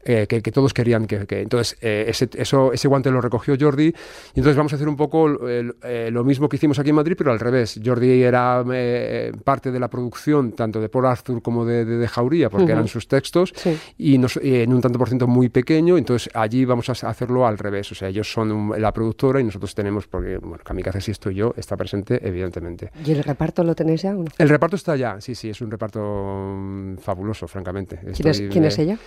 [0.04, 3.20] Eh, eh, que, que, todos querían que, que entonces eh, ese, eso, ese guante lo
[3.20, 6.90] recogió Jordi y entonces vamos a hacer un poco eh, lo mismo que hicimos aquí
[6.90, 11.06] en Madrid pero al revés Jordi era eh, parte de la producción tanto de Paul
[11.06, 12.72] Arthur como de, de, de Jauría porque uh -huh.
[12.72, 13.78] eran sus textos sí.
[13.98, 17.46] y, nos, y, en un tanto por ciento muy pequeño entonces allí vamos a hacerlo
[17.46, 21.00] al revés o sea ellos son un, la productora y nosotros tenemos porque bueno Kamikaze
[21.00, 24.16] si estoy yo está presente evidentemente ¿y el reparto lo tenéis ya?
[24.16, 24.30] ¿o no?
[24.36, 28.64] el reparto está ya sí sí es un reparto um, fabuloso francamente ¿quién, es, ¿quién
[28.64, 28.98] es ella?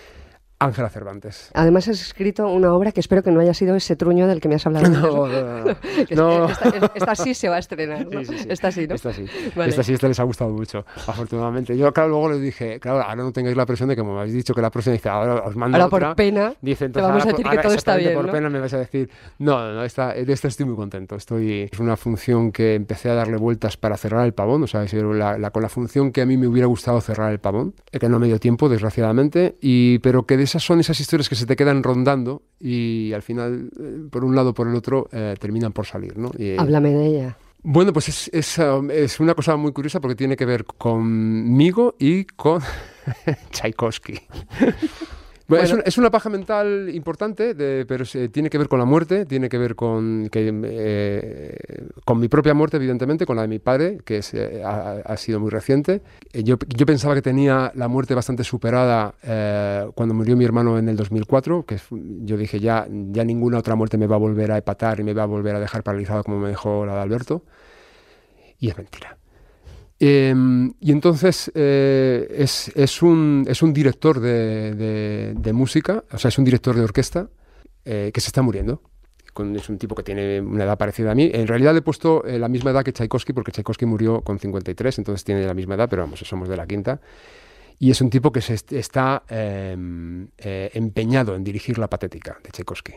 [0.62, 1.50] Ángela Cervantes.
[1.56, 4.47] Además has escrito una obra que espero que no haya sido ese truño del que
[4.47, 4.89] me has hablado.
[4.89, 5.76] No, no, no.
[6.12, 6.50] no.
[6.50, 8.19] Esta, esta, sí se va a estrenar, ¿no?
[8.19, 8.47] Sí, sí, sí.
[8.47, 8.93] Esta sí, ¿no?
[8.93, 9.26] Esta sí.
[9.56, 9.71] Vale.
[9.71, 11.76] Esta sí, esta les ha gustado mucho, afortunadamente.
[11.76, 14.19] Yo, claro, luego les dije, claro, ahora no tengáis la presión de que como me
[14.19, 16.08] habéis dicho que la próxima dice, ahora os mando ahora otra.
[16.10, 18.50] por pena, dice, entonces, te vamos ahora, a decir que todo está bien, por pena
[18.50, 21.15] me vais a decir, no, no, esta, de esta estoy muy contento.
[21.15, 24.86] Estoy, es una función que empecé a darle vueltas para cerrar el pavón, o sea,
[24.91, 28.10] la, la, con la función que a mí me hubiera gustado cerrar el pavón, que
[28.10, 31.46] no me dio tiempo, desgraciadamente, y, pero que de esas son esas historias que se
[31.46, 35.36] te quedan rondando y al final, eh, por un lado o por el otro, eh,
[35.40, 36.18] terminan por salir.
[36.18, 36.30] ¿no?
[36.38, 37.38] Y, Háblame de ella.
[37.64, 41.96] Bueno, pues es, es, um, es, una cosa muy curiosa porque tiene que ver conmigo
[42.00, 42.62] y con
[43.52, 44.20] Tchaikovsky.
[45.52, 47.54] Bueno, es, un, es, una paja mental importante,
[47.86, 51.58] pero tiene que ver con la muerte, tiene que ver con, eh,
[52.06, 55.18] con mi propia muerte, evidentemente, con la de mi padre, que es, eh, ha, ha,
[55.18, 56.02] sido muy reciente.
[56.32, 60.78] Eh, yo, yo, pensaba que tenía la muerte bastante superada eh, cuando murió mi hermano
[60.78, 64.54] en el 2004, que yo dije, ya, ya ninguna otra muerte me va a volver
[64.54, 67.02] a epatar y me va a volver a dejar paralizado como me dejó la de
[67.02, 67.44] Alberto.
[68.58, 69.21] Y es mentira.
[70.04, 70.34] Eh,
[70.80, 76.30] y entonces eh, es, es, un, es, un, director de, de, de, música, o sea,
[76.30, 77.30] es un director de orquesta
[77.86, 78.82] eh, que se está muriendo.
[79.34, 81.30] Con, es un tipo que tiene una edad parecida a mí.
[81.32, 84.40] En realidad le he puesto eh, la misma edad que Tchaikovsky, porque Tchaikovsky murió con
[84.40, 87.00] 53, entonces tiene la misma edad, pero vamos, somos de la quinta.
[87.78, 92.50] Y es un tipo que se está em, eh, empeñado en dirigir la patética de
[92.50, 92.94] Tchaikovsky.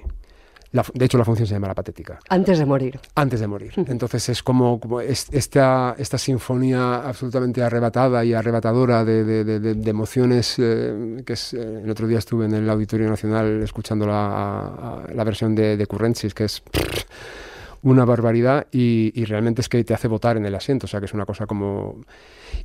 [0.75, 2.19] La, de hecho, la función se llama La Patética.
[2.29, 2.99] Antes de morir.
[3.15, 3.73] Antes de morir.
[3.77, 9.75] Entonces es como, como es, esta, esta sinfonía absolutamente arrebatada y arrebatadora de, de, de,
[9.75, 14.05] de emociones, eh, que es, eh, el otro día estuve en el Auditorio Nacional escuchando
[14.05, 16.61] la, a, a, la versión de, de Currencis, que es
[17.85, 21.01] una barbaridad y, y, realmente es que te hace votar en el asiento, o sea
[21.01, 22.01] que es una cosa como...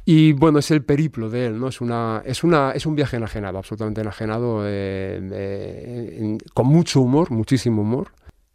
[0.05, 1.67] Y bueno, es el periplo de él, ¿no?
[1.67, 7.31] Es, una, es, una, es un viaje enajenado, absolutamente enajenado, eh, eh, con mucho humor,
[7.31, 8.13] muchísimo humor,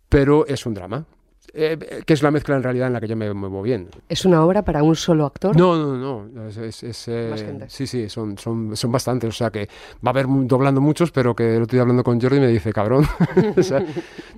[0.08, 1.04] pero es un drama.
[1.52, 3.88] Eh, que es la mezcla en realidad en la que yo me muevo bien.
[4.08, 5.56] ¿Es una obra para un solo actor?
[5.56, 6.48] No, no, no.
[6.48, 7.66] Es, es- es, eh, Más gente.
[7.68, 9.28] Sí, sí, son, son, son bastantes.
[9.28, 9.68] O sea que
[10.04, 12.72] va a haber doblando muchos, pero que el otro día hablando con Jordi me dice,
[12.72, 13.04] cabrón.
[13.56, 13.84] O sea,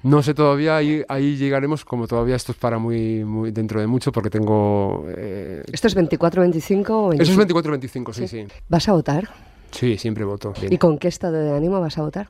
[0.02, 3.86] no sé todavía, ahí, ahí llegaremos como todavía esto es para muy, muy dentro de
[3.86, 5.04] mucho, porque tengo.
[5.08, 7.62] eh, ¿Esto es 24-25 o Eso es 25?
[7.62, 8.46] 24-25, sí, sí.
[8.68, 9.28] ¿Vas a votar?
[9.76, 10.52] Sí, siempre voto.
[10.60, 10.72] bien.
[10.72, 12.28] ¿Y con qué estado de ánimo vas a votar?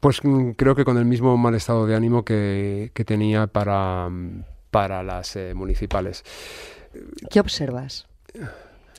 [0.00, 4.08] Pues mm, creo que con el mismo mal estado de ánimo que, que tenía para,
[4.08, 6.24] mm, para las eh, municipales.
[7.30, 8.06] ¿Qué observas?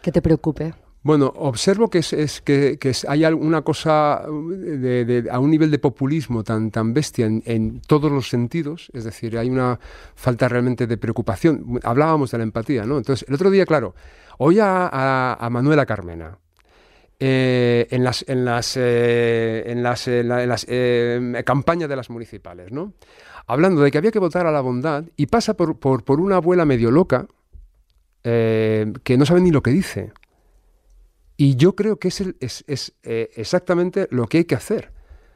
[0.02, 0.74] ¿Que te preocupe?
[1.02, 5.40] Bueno, observo que, es, es que, que es- hay alguna cosa uh, de- de- a
[5.40, 9.50] un nivel de populismo tan, tan bestia en, en todos los sentidos, es decir, hay
[9.50, 9.80] una
[10.16, 11.80] falta realmente de preocupación.
[11.84, 12.98] Hablábamos de la empatía, ¿no?
[12.98, 13.96] Entonces, el otro día, claro,
[14.40, 14.90] a,
[15.40, 16.38] a- a Manuela Carmena.
[17.20, 21.96] Eh, en las, en las, eh, en las, en la- en las, eh, campañas de
[21.96, 22.94] las municipales, ¿no?
[23.48, 26.38] Hablando de que había que votar a la bondad y pasa por, por, por una
[26.38, 27.28] abuela medio loca
[28.22, 30.12] que no sabe ni lo que dice.
[31.38, 34.92] Y yo creo que es, el- es, es, exactamente lo que hay que hacer.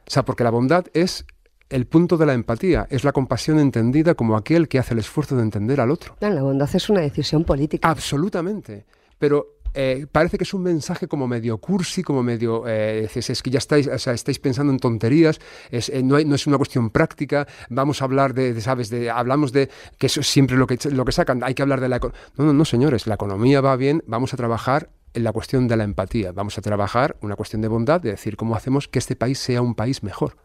[0.06, 1.24] O sea, porque la bondad es
[1.70, 5.34] el punto de la empatía, es la compasión entendida como aquel que hace el esfuerzo
[5.34, 6.14] de entender al otro.
[6.20, 7.88] La bondad es una decisión política.
[7.88, 8.84] Absolutamente.
[9.18, 12.64] Pero eh, parece que es un mensaje como medio cursi, como medio...
[12.66, 16.46] eh, es que ya estáis, o sea, estáis pensando en tonterías, es, eh, no, es
[16.46, 18.90] una cuestión práctica, vamos a hablar de, ¿sabes?
[18.90, 19.68] De, hablamos de
[19.98, 21.96] que eso es siempre lo que, lo que sacan, hay que hablar de la...
[21.96, 25.68] eco- No, no, no, señores, la economía va bien, vamos a trabajar en la cuestión
[25.68, 28.98] de la empatía, vamos a trabajar una cuestión de bondad, de decir cómo hacemos que
[28.98, 30.36] este país sea un país mejor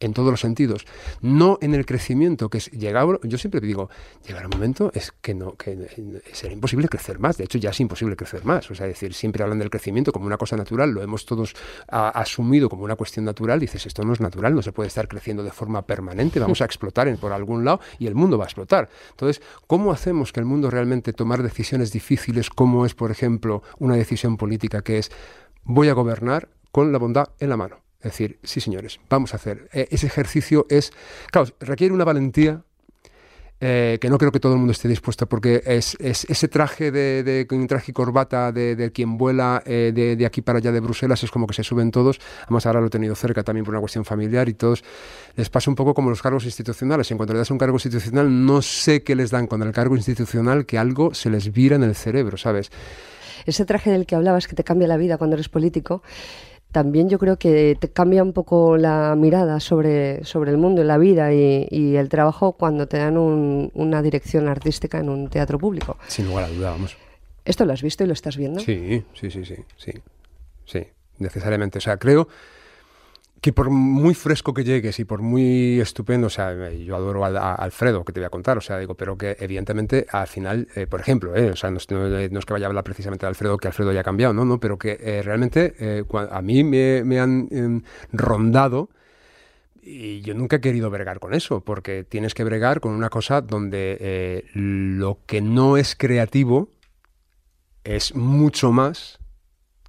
[0.00, 0.86] en todos los sentidos,
[1.20, 3.90] no en el crecimiento que es llegado, yo siempre digo,
[4.26, 7.80] llegará un momento es que no que será imposible crecer más, de hecho ya es
[7.80, 10.90] imposible crecer más, o sea, es decir, siempre hablan del crecimiento como una cosa natural,
[10.90, 11.54] lo hemos todos
[11.88, 15.06] a- asumido como una cuestión natural, dices, esto no es natural, no se puede estar
[15.06, 18.44] creciendo de forma permanente, vamos a explotar en- por algún lado y el mundo va
[18.44, 18.88] a explotar.
[19.10, 23.96] Entonces, ¿cómo hacemos que el mundo realmente tomar decisiones difíciles como es, por ejemplo, una
[23.96, 25.10] decisión política que es
[25.62, 27.80] voy a gobernar con la bondad en la mano?
[28.00, 29.68] Es decir, sí, señores, vamos a hacer.
[29.72, 30.92] Eh, ese ejercicio es,
[31.30, 32.62] claro, requiere una valentía
[33.62, 36.90] eh, que no creo que todo el mundo esté dispuesto, porque es, es ese traje
[36.90, 40.80] de, de- traje y corbata de, quien vuela eh, de, de aquí para allá de
[40.80, 42.18] Bruselas, es como que se suben todos.
[42.44, 44.82] Además, ahora lo he tenido cerca también por una cuestión familiar y todos
[45.36, 47.10] les pasa un poco como los cargos institucionales.
[47.10, 49.94] En cuanto le das un cargo institucional, no sé qué les dan con el cargo
[49.94, 52.70] institucional, que algo se les vira en el cerebro, ¿sabes?
[53.44, 56.02] Ese traje del que hablabas que te cambia la vida cuando eres político,
[56.72, 60.84] también yo creo que te cambia un poco la mirada sobre, sobre el mundo y
[60.84, 65.28] la vida y, y el trabajo cuando te dan un- una dirección artística en un
[65.28, 65.96] teatro público.
[66.06, 66.96] Sin lugar a duda, vamos.
[67.44, 68.60] ¿Esto lo has visto y lo estás viendo?
[68.60, 69.92] Sí, sí, sí, sí, sí,
[70.66, 70.86] sí,
[71.18, 71.78] necesariamente.
[71.78, 72.28] O sea, creo
[73.40, 77.24] que por muy fresco que llegues y por muy estupendo, o sea, eh, yo adoro
[77.24, 80.68] a, Alfredo, que te voy a contar, o sea, digo, pero que evidentemente al final,
[80.74, 83.24] eh, por ejemplo, eh, o sea, no, es- no- es que vaya a hablar precisamente
[83.24, 86.42] de Alfredo, que Alfredo ya ha cambiado, no, no, pero que eh, realmente eh, a
[86.42, 87.82] mí me, me han em,
[88.12, 88.90] rondado
[89.82, 93.40] y yo nunca he querido bregar con eso, porque tienes que bregar con una cosa
[93.40, 96.68] donde eh, lo que no es creativo
[97.84, 99.19] es mucho más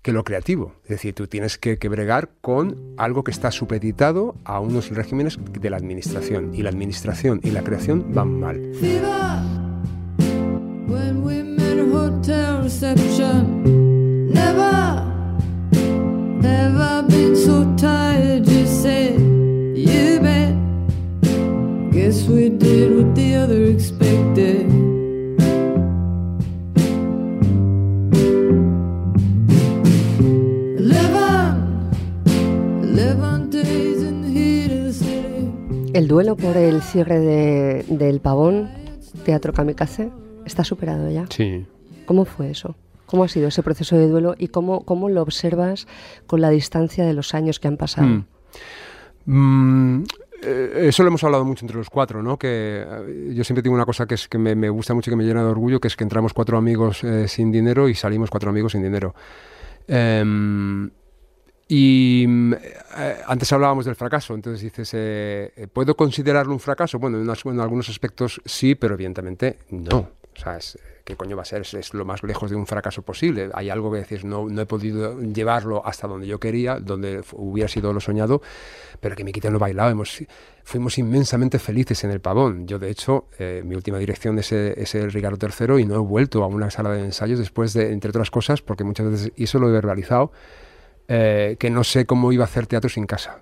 [0.02, 0.74] que lo creativo.
[0.84, 5.38] Es decir, tú tienes que, que bregar con algo que está supeditado a unos regímenes
[5.52, 6.54] de la administración.
[6.54, 8.72] Y la administración y la creación van mal.
[36.02, 38.70] El duelo por el cierre de- del Pavón,
[39.24, 40.10] Teatro Kamikaze,
[40.48, 41.28] está superado ya.
[41.30, 41.68] Sí.
[42.08, 42.76] ¿Cómo fue eso?
[43.06, 45.86] ¿Cómo ha sido ese proceso de duelo y cómo, cómo lo observas
[46.26, 48.08] con la distancia de los años que han pasado?
[48.08, 48.26] Mm.
[49.28, 50.04] Mm,
[50.42, 52.40] eh, eso lo hemos hablado mucho entre los cuatro, ¿no?
[52.40, 55.14] Que eh, yo siempre tengo una cosa que es que me, me gusta mucho y
[55.14, 57.94] que me llena de orgullo, que es que entramos cuatro amigos eh, sin dinero y
[57.94, 59.14] salimos cuatro amigos sin dinero.
[59.88, 60.90] Em,
[61.74, 67.00] y mm, eh, antes hablábamos del fracaso, entonces dices, eh, eh, ¿puedo considerarlo un fracaso?
[67.00, 69.98] Bueno, en, unas- en algunos aspectos sí, pero evidentemente no.
[70.36, 71.62] O sea, es- ¿qué coño va a ser?
[71.62, 73.50] Es, es lo más lejos de un fracaso posible.
[73.54, 77.70] Hay algo que decís, no, no he podido llevarlo hasta donde yo quería, donde hubiera
[77.70, 78.42] sido lo soñado,
[79.00, 79.92] pero que me quiten lo bailado.
[79.92, 80.24] Hemos,
[80.66, 82.68] fuimos inmensamente felices en el pavón.
[82.68, 86.00] Yo, de hecho, eh, mi última dirección es, es el Ricardo III y no he
[86.00, 89.46] vuelto a una sala de ensayos después de, entre otras cosas, porque muchas veces, y
[89.46, 90.32] eso lo he verbalizado,
[91.08, 93.40] eh, que no sé cómo iba a hacer teatro sin casa.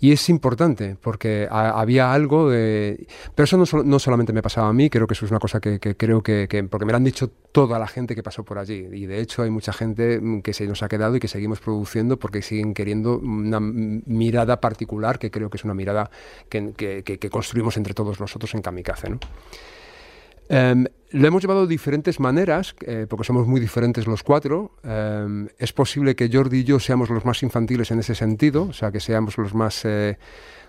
[0.00, 3.08] Y es importante porque ha- había algo de...
[3.34, 5.58] Pero eso no, no solamente me pasaba a mí, creo que eso es una cosa
[5.58, 8.44] que, que creo que, que- Porque me lo han dicho toda la gente que pasó
[8.44, 8.86] por allí.
[8.92, 11.58] Y de hecho hay mucha gente mm, que se nos ha quedado y que seguimos
[11.58, 16.10] produciendo porque siguen queriendo una mirada particular que creo que es una mirada
[16.48, 16.72] que-
[17.02, 19.10] que construimos entre todos nosotros en Kamikaze.
[19.10, 19.18] ¿no?
[20.48, 24.72] Em, lo hemos llevado de diferentes maneras, eh, porque somos muy diferentes los cuatro.
[24.82, 28.72] Em, es posible que Jordi y yo seamos los más infantiles en ese sentido, o
[28.72, 30.18] sea, que seamos los más eh,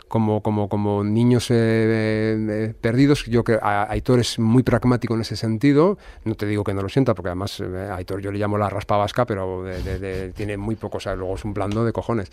[0.07, 3.25] como, como, como niños eh, eh, perdidos.
[3.25, 5.97] Yo que Aitor es muy pragmático en ese sentido.
[6.25, 8.69] No te digo que no lo sienta, porque además eh, Aitor yo le llamo la
[8.69, 11.85] raspa vasca, pero de- de- de- tiene muy poco, o sea, luego es un blando
[11.85, 12.31] de cojones.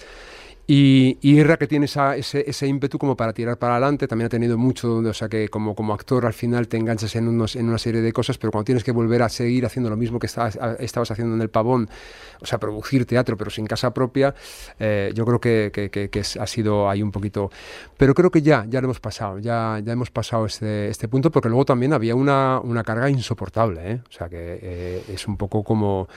[0.68, 4.28] Y, y que tiene esa- ese, ese ímpetu como para tirar para adelante, también ha
[4.28, 7.78] tenido mucho, o sea que como, actor al final te enganchas en, unos, en una
[7.78, 10.58] serie de cosas, pero cuando tienes que volver a seguir haciendo lo mismo que estabas,
[11.12, 11.88] haciendo en el pavón,
[12.40, 14.34] o sea, producir teatro pero sin casa propia,
[14.80, 15.70] eh, yo creo que,
[16.12, 17.48] es- ha sido ahí un poquito...
[17.96, 21.30] Pero creo que ya, ya lo hemos pasado, ya, ya hemos pasado este, este punto,
[21.30, 24.00] porque luego también había una, una carga insoportable, ¿eh?
[24.08, 26.08] o sea que eh, es un poco como...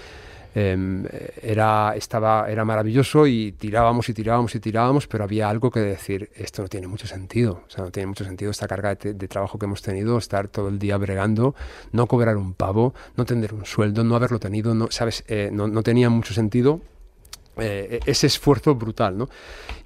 [0.56, 1.06] Em,
[1.43, 6.32] era, estaba, era maravilloso y tirábamos y tirábamos y tirábamos, pero había algo que decir,
[6.36, 9.60] esto no tiene mucho sentido, o sea, no tiene mucho sentido esta carga de, trabajo
[9.60, 11.54] que hemos tenido, estar todo el día bregando,
[11.91, 15.24] no cobrar un pavo, no tener un sueldo, no haberlo tenido, no, ¿sabes?
[15.28, 16.82] Eh, no, no tenía mucho sentido
[17.58, 19.30] eh, ese esfuerzo brutal, ¿no?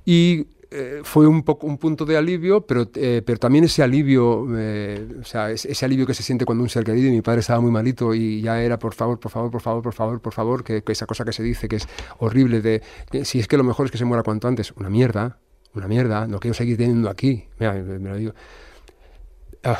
[0.05, 4.47] Y eh, fue un poco un punto de alivio, pero, eh, pero también ese alivio,
[4.57, 7.41] eh, o sea, ese, alivio que se siente cuando un ser querido, y mi padre
[7.41, 10.33] estaba muy malito y ya era por favor, por favor, por favor, por favor, por
[10.33, 12.81] favor, que, esa cosa que se dice que es horrible de
[13.23, 15.37] si es que lo mejor es que se muera cuanto antes, una mierda,
[15.75, 18.33] una mierda, no quiero seguir teniendo aquí, mira, me, me lo digo.
[19.63, 19.77] Ah,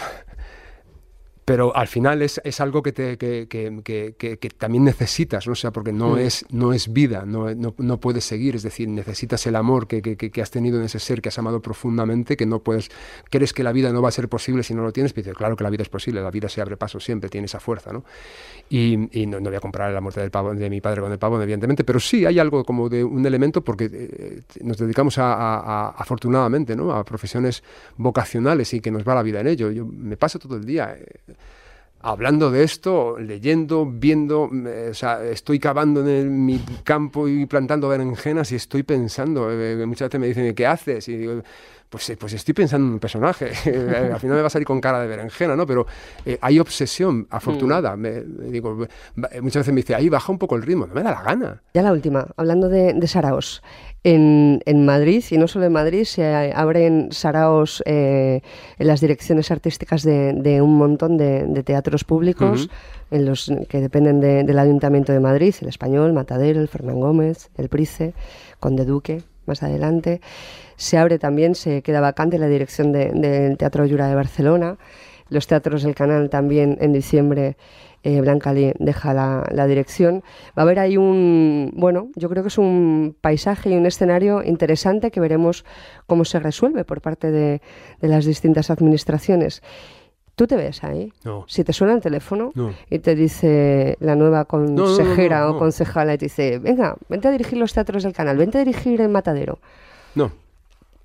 [1.46, 5.54] pero al final es, es algo que, te, que, que- que- también necesitas, ¿no?
[5.54, 6.20] O sea, porque no, Mm.
[6.20, 10.02] es, no es vida, no, no, no puedes seguir, es decir, necesitas el amor que,
[10.02, 12.89] que- que- que has tenido en ese ser que has amado profundamente, que no puedes,
[13.30, 15.56] crees que la vida no va a ser posible si no lo tienes, pero claro
[15.56, 18.06] que la vida es posible, la vida se abre paso siempre, tiene esa fuerza, ¿no?
[18.70, 21.12] Y, y no, no voy a comparar la muerte del pavo, de mi padre con
[21.12, 25.18] el pavo, evidentemente, pero sí hay algo como de un elemento porque eh, nos dedicamos
[25.18, 26.94] a, a- a- afortunadamente, ¿no?
[26.94, 27.64] A profesiones
[27.98, 29.72] vocacionales y que nos va la vida en ello.
[29.72, 30.96] Yo me paso todo el día...
[30.98, 31.33] eh,
[32.04, 37.45] hablando de esto, leyendo, viendo, eh, o sea, estoy cavando en el- mi campo y
[37.45, 41.08] plantando berenjenas y estoy pensando, eh, muchas veces me dicen, ¿qué haces?
[41.08, 41.41] Y digo,
[41.89, 43.51] pues, eh, pues estoy pensando en un personaje,
[44.14, 45.66] al final me va a salir con cara de berenjena, ¿no?
[45.66, 45.86] Pero
[46.26, 48.84] eh, hay obsesión afortunada, me, me digo,
[49.32, 51.22] eh, muchas veces me dice, ahí baja un poco el ritmo, no me da la
[51.24, 51.62] gana.
[51.74, 53.62] Ya la última, hablando de, de saraos.
[54.06, 58.41] En, en Madrid, y no solo en Madrid, se abren saraos eh,
[58.78, 62.70] en las direcciones artísticas de, de un montón de, de teatros públicos
[63.12, 67.49] en los que dependen de- del Ayuntamiento de Madrid, el Español, Matadero, el Fernán Gómez,
[67.58, 68.14] el Price,
[68.60, 70.20] Conde Duque, más adelante.
[70.76, 74.78] Se abre también, se queda vacante la dirección de- del Teatro Llura de Barcelona.
[75.30, 77.56] Los teatros del canal también en diciembre
[78.04, 80.24] eh, Blanca Lee deja la, la dirección.
[80.58, 84.43] Va a haber ahí un, bueno, yo creo que es un paisaje y un escenario
[84.43, 85.66] interesante que veremos
[86.06, 87.62] cómo se resuelve por parte de,
[88.01, 89.62] de las distintas administraciones.
[90.36, 91.14] ¿Tú te ves ahí?
[91.24, 91.45] No.
[91.47, 92.74] Si te suena el teléfono No.
[92.89, 97.32] y te dice la nueva consejera no, o concejala y te dice, venga, vente a
[97.32, 99.60] dirigir los teatros del canal, vente a dirigir el Matadero.
[100.16, 100.32] No,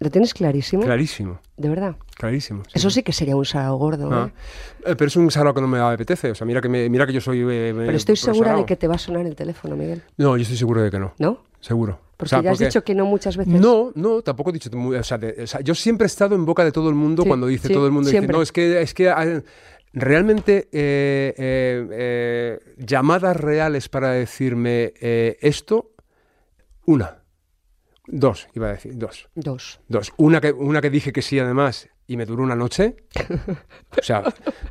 [0.00, 0.84] ¿Lo tienes clarísimo?
[0.84, 1.96] clarísimo, De verdad.
[2.16, 2.62] clarísimo.
[2.64, 2.70] sí.
[2.74, 4.08] Eso sí que sería un sarao gordo.
[4.12, 4.30] Ah.
[4.30, 4.90] ¿eh?
[4.92, 7.04] Eh, pero es un sarao que no me apetece, o sea, mira que, me- mira
[7.06, 7.40] que yo soy...
[7.40, 8.60] eh, Pero estoy segura sarao.
[8.60, 10.02] de que te va a sonar el teléfono, Miguel.
[10.16, 11.14] No, yo estoy seguro de que no.
[11.18, 11.42] ¿No?
[11.60, 11.98] Seguro.
[12.16, 13.60] Porque ya has dicho que no muchas veces.
[13.60, 14.70] No, no, tampoco he dicho.
[14.76, 16.94] muy- O sea, de- o sea, yo siempre he estado en boca de todo el
[16.94, 19.42] mundo Sí, cuando dice sí, todo el mundo, dice, no, es que, es que
[19.92, 25.90] realmente eh, eh, eh, llamadas reales para decirme eh, esto,
[26.86, 27.18] una.
[28.10, 29.28] Dos, iba a decir, dos.
[29.34, 29.80] Dos.
[29.86, 30.12] Dos.
[30.16, 32.96] Una que, una que dije que sí, además, y me duró una noche.
[33.98, 34.22] O sea,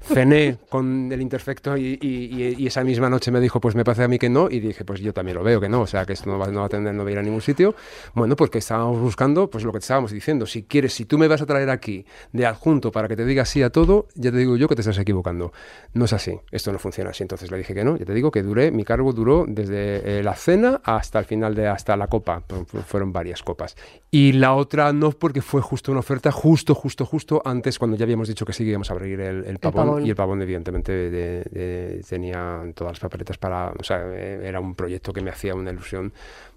[0.01, 4.07] cené con el interfecto y, y- esa misma noche me dijo, pues me parece a
[4.09, 6.13] mí que no, y dije, pues yo también lo veo que no, o sea, que
[6.13, 7.75] esto no va, no va a tener, no va a ir a ningún sitio.
[8.13, 11.17] Bueno, pues que estábamos buscando, pues lo que te estábamos diciendo, si quieres, si tú
[11.17, 14.31] me vas a traer aquí de adjunto para que te diga sí a todo, ya
[14.31, 15.53] te digo yo que te estás equivocando.
[15.93, 17.23] No es así, esto no funciona así.
[17.23, 20.23] Entonces le dije que no, ya te digo que duré, mi cargo duró desde eh,
[20.23, 23.75] la cena hasta el final de, hasta la copa, Fu- fu- fueron varias copas.
[24.11, 28.03] Y la otra no, porque fue justo una oferta, justo, justo, justo antes, cuando ya
[28.03, 30.05] habíamos dicho que sí que íbamos a abrir el, el pavón, pavón.
[30.05, 31.09] y el pavón evidentemente de-
[31.43, 35.53] de- tenía todas las papeletas para, o sea, eh, era un proyecto que me hacía
[35.55, 36.13] una ilusión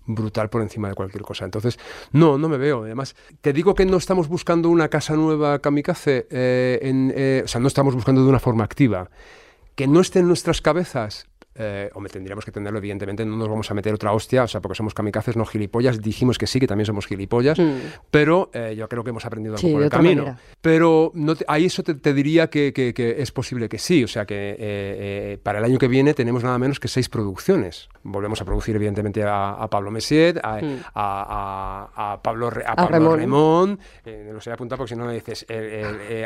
[0.07, 1.45] brutal por encima de cualquier cosa.
[1.45, 1.79] Entonces,
[2.13, 2.83] no, no me veo.
[2.85, 7.49] Además, te digo que no estamos buscando una casa nueva kamikaze, eh, en, eh, o
[7.49, 9.11] sea, no estamos buscando de una forma activa.
[9.77, 11.29] Que no esté en nuestras cabezas,
[11.63, 14.61] eh, hombre, tendríamos que tenerlo, evidentemente, no nos vamos a meter otra hostia, o sea,
[14.63, 17.73] porque somos kamikazes, no gilipollas, dijimos que sí, que también somos gilipollas, Mm.
[18.11, 20.23] pero eh, yo creo que hemos aprendido algo Sí, por el camino.
[20.23, 20.41] manera.
[20.63, 24.03] Pero no te- ahí eso te, te diría que, que- que es posible que sí,
[24.05, 27.09] o sea, que eh, eh, para el año que viene tenemos nada menos que seis
[27.09, 27.89] producciones.
[28.03, 30.81] Volvemos a producir, evidentemente, a, a Pablo Messiet, a, Mm.
[30.95, 33.79] a- a- a Pablo, Re- a Pablo Remón.
[34.07, 35.45] No lo sé apuntar porque si no me dices,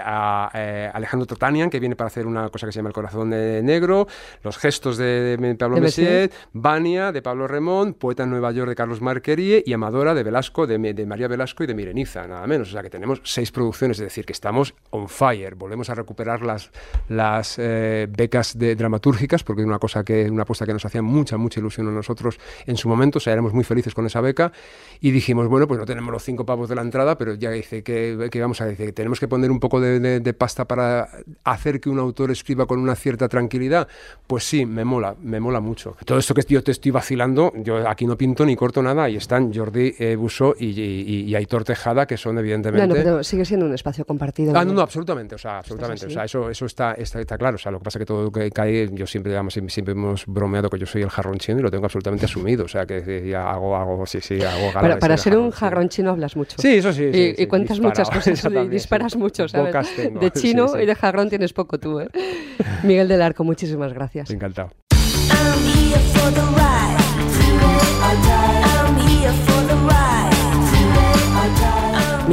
[0.04, 3.62] a Alejandro Totanian, que viene para hacer una cosa que se llama El Corazón de
[3.62, 4.06] Negro,
[4.42, 6.32] Los Gestos de, de Pablo Messiet, Messiet.
[6.52, 10.66] Vania, de Pablo Remón, Poeta en Nueva York, de Carlos Marquerie, y Amadora, de Velasco,
[10.66, 12.68] de, de María Velasco y de Mireniza, nada menos.
[12.68, 15.54] O sea, que tenemos seis producciones, es decir, que estamos on fire.
[15.54, 16.70] Volvemos a recuperar las,
[17.08, 21.02] las eh, becas de, dramatúrgicas, porque es una cosa que, una apuesta que nos hacía
[21.02, 24.20] mucha, mucha ilusión a nosotros en su momento, o sea, éramos muy felices con esa
[24.20, 24.52] beca,
[25.00, 27.82] y dijimos, bueno, pues no tenemos los cinco pavos de la entrada, pero ya dice
[27.82, 30.66] que, que vamos a decir, que tenemos que poner un poco de, de- de pasta
[30.66, 31.08] para
[31.44, 33.88] hacer que un autor escriba con una cierta tranquilidad,
[34.26, 35.96] pues sí, me mola, me mola mucho.
[36.04, 39.16] Todo esto que yo te estoy vacilando, yo aquí no pinto ni corto nada, y
[39.16, 42.86] están Jordi eh, Busso y, y- y Aitor Tejada, que son No, evidentemente...
[42.86, 44.52] no, pero sigue siendo un espacio compartido.
[44.56, 47.56] Ah, no, no, absolutamente, o sea, absolutamente, o sea, eso, eso está, está, está claro,
[47.56, 49.92] o sea, lo que pasa es que todo lo que cae, yo siempre, digamos, siempre
[49.92, 52.86] hemos bromeado que yo soy el jarrón chino y lo tengo absolutamente asumido, o sea,
[52.86, 56.36] que ya hago, hago, sí, sí, hago gala Para, para ser un jarrón chino hablas
[56.36, 56.56] mucho.
[56.60, 59.74] Sí, eso sí, Y, sí, y sí, cuentas muchas cosas también, disparas mucho, ¿sabes?
[59.96, 62.08] Tengo, De chino y de jarrón tienes poco tú, ¿eh?
[62.82, 64.30] Miguel del Arco, muchísimas gracias.
[64.30, 64.70] Encantado.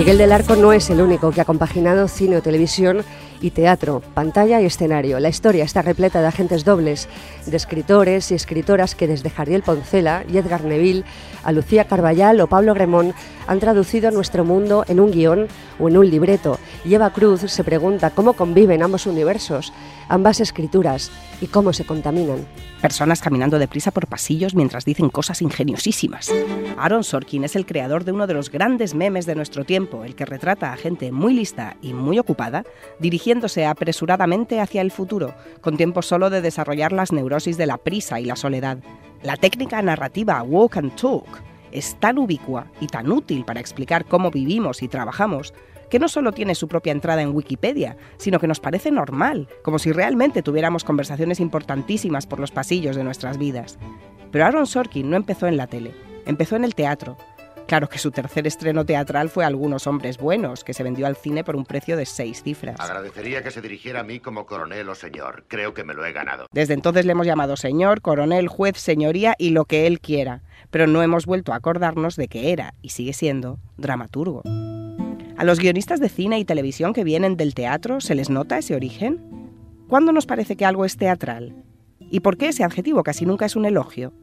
[0.01, 3.03] Miguel del Arco no es el único que ha compaginado cine televisión
[3.39, 5.19] y teatro, pantalla y escenario.
[5.19, 7.07] La historia está repleta de agentes dobles,
[7.45, 11.03] de escritores y escritoras que desde Jardiel Poncela y Edgar Neville
[11.43, 13.13] a Lucía Carballal o Pablo Gremón
[13.45, 15.47] han traducido nuestro mundo en un guion
[15.79, 16.57] o en un libreto.
[16.83, 19.71] Y Eva Cruz se pregunta cómo conviven ambos universos,
[20.09, 21.11] ambas escrituras
[21.41, 22.47] y cómo se contaminan.
[22.81, 26.31] Personas caminando deprisa por pasillos mientras dicen cosas ingeniosísimas.
[26.77, 30.15] Aaron Sorkin es el creador de uno de los grandes memes de nuestro tiempo, el
[30.15, 32.63] que retrata a gente muy lista y muy ocupada,
[32.99, 38.19] dirigiéndose apresuradamente hacia el futuro, con tiempo solo de desarrollar las neurosis de la prisa
[38.19, 38.77] y la soledad.
[39.23, 41.27] La técnica narrativa Walk and Talk
[41.71, 45.53] es tan ubicua y tan útil para explicar cómo vivimos y trabajamos
[45.91, 49.77] que no solo tiene su propia entrada en Wikipedia, sino que nos parece normal, como
[49.77, 53.77] si realmente tuviéramos conversaciones importantísimas por los pasillos de nuestras vidas.
[54.31, 55.93] Pero Aaron Sorkin no empezó en la tele,
[56.25, 57.17] empezó en el teatro.
[57.67, 61.43] Claro que su tercer estreno teatral fue Algunos hombres buenos, que se vendió al cine
[61.43, 62.79] por un precio de seis cifras.
[62.79, 65.43] Agradecería que se dirigiera a mí como coronel o señor.
[65.49, 66.47] Creo que me lo he ganado.
[66.53, 70.87] Desde entonces le hemos llamado señor, coronel, juez, señoría y lo que él quiera, pero
[70.87, 74.43] no hemos vuelto a acordarnos de que era, y sigue siendo, dramaturgo.
[75.41, 78.75] ¿A los guionistas de cine y televisión que vienen del teatro se les nota ese
[78.75, 79.19] origen?
[79.87, 81.55] ¿Cuándo nos parece que algo es teatral?
[81.99, 84.13] ¿Y por qué ese adjetivo casi nunca es un elogio?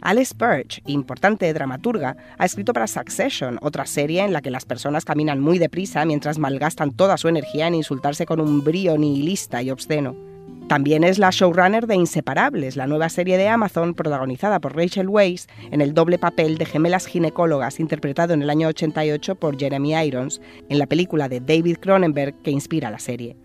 [0.00, 5.04] Alice Birch, importante dramaturga, ha escrito para Succession, otra serie en la que las personas
[5.04, 9.70] caminan muy deprisa mientras malgastan toda su energía en insultarse con un brío nihilista y
[9.70, 10.31] obsceno.
[10.72, 15.46] También es la showrunner de Inseparables, la nueva serie de Amazon protagonizada por Rachel Weisz
[15.70, 20.40] en el doble papel de gemelas ginecólogas interpretado en el año 88 por Jeremy Irons
[20.70, 23.36] en la película de David Cronenberg que inspira la serie.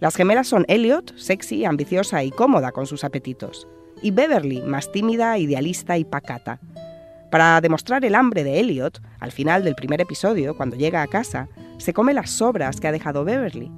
[0.00, 3.68] Las gemelas son Elliot, sexy, ambiciosa y cómoda con sus apetitos,
[4.00, 6.58] y Beverly, más tímida, idealista y pacata.
[7.30, 11.50] Para demostrar el hambre de Elliot, al final del primer episodio, cuando llega a casa,
[11.76, 13.70] se come las sobras que ha dejado Beverly.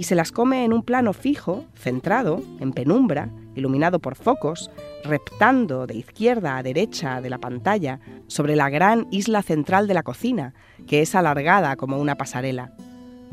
[0.00, 4.70] Y se las come en un plano fijo, centrado, en penumbra, iluminado por focos,
[5.04, 10.02] reptando de izquierda a derecha de la pantalla sobre la gran isla central de la
[10.02, 10.54] cocina,
[10.86, 12.72] que es alargada como una pasarela.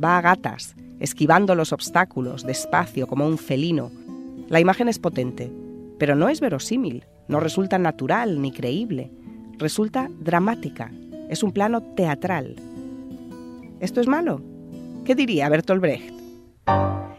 [0.04, 3.90] Va a gatas, esquivando los obstáculos, despacio como un felino.
[4.50, 5.50] La imagen es potente,
[5.98, 9.10] pero no es verosímil, no resulta natural ni creíble,
[9.58, 10.92] resulta dramática,
[11.30, 12.58] es un plano teatral.
[13.80, 14.42] ¿Esto es malo?
[15.06, 16.17] ¿Qué diría Bertolt Brecht?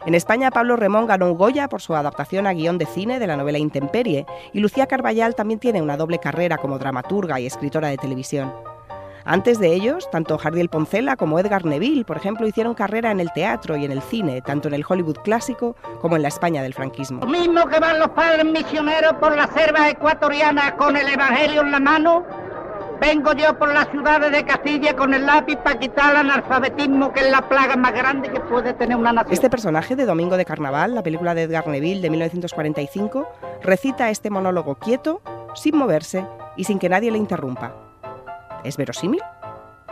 [0.06, 3.26] En España, Pablo Remón ganó un Goya por su adaptación a guion de cine de
[3.26, 7.88] la novela Intemperie, y Lucía Carballal también tiene una doble carrera como dramaturga y escritora
[7.88, 8.52] de televisión.
[9.30, 13.30] Antes de ellos, tanto Jardiel Poncela como Edgar Neville, por ejemplo, hicieron carrera en el
[13.32, 16.72] teatro y en el cine, tanto en el Hollywood clásico como en la España del
[16.72, 17.20] franquismo.
[17.20, 21.72] Lo mismo que van los padres misioneros por las selvas ecuatorianas con el Evangelio en
[21.72, 22.24] la mano,
[23.00, 27.20] vengo yo por las ciudades de Castilla con el lápiz para quitar el analfabetismo, que
[27.20, 29.32] es la plaga más grande que puede tener una nación.
[29.32, 33.28] Este personaje de Domingo de Carnaval, la película de Edgar Neville de 1945,
[33.62, 35.20] recita este monólogo quieto,
[35.54, 36.26] sin moverse
[36.56, 37.74] y sin que nadie le interrumpa.
[38.64, 39.22] ¿Es verosímil?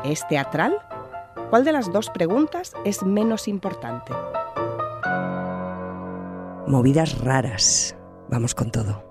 [0.04, 0.78] ¿Es teatral?
[1.50, 4.12] ¿Cuál de las dos preguntas es menos importante?
[6.66, 7.96] Movidas raras.
[8.28, 9.05] Vamos con todo.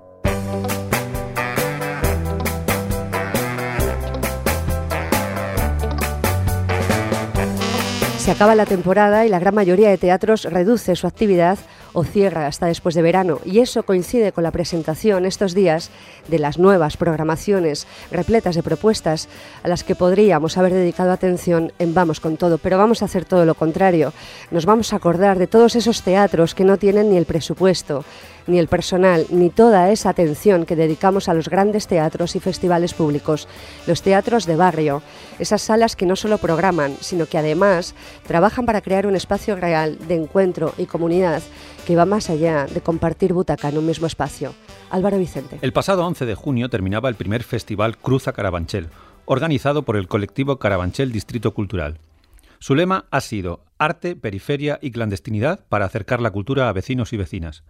[8.25, 11.59] Se acaba la temporada y la gran mayoría de teatros reduce su actividad
[11.93, 15.91] o cierra hasta después de verano y eso coincide con la presentación estos días
[16.27, 19.29] de las nuevas programaciones repletas de propuestas
[19.61, 23.25] a las que podríamos haber dedicado atención en Vamos con todo, pero vamos a hacer
[23.25, 24.11] todo lo contrario.
[24.49, 28.05] Nos vamos a acordar de todos esos teatros que no tienen ni el presupuesto,
[28.47, 32.93] ni el personal, ni toda esa atención que dedicamos a los grandes teatros y festivales
[32.93, 33.47] públicos,
[33.87, 35.01] los teatros de barrio,
[35.39, 37.95] esas salas que no solo programan, sino que además
[38.27, 41.41] trabajan para crear un espacio real de encuentro y comunidad
[41.85, 44.53] que va más allá de compartir butaca en un mismo espacio.
[44.89, 45.59] Álvaro Vicente.
[45.61, 48.89] El pasado 11 de junio terminaba el primer festival Cruza Carabanchel,
[49.25, 51.99] organizado por el colectivo Carabanchel Distrito Cultural.
[52.59, 57.17] Su lema ha sido Arte, Periferia y Clandestinidad para acercar la cultura a vecinos y
[57.17, 57.63] vecinas.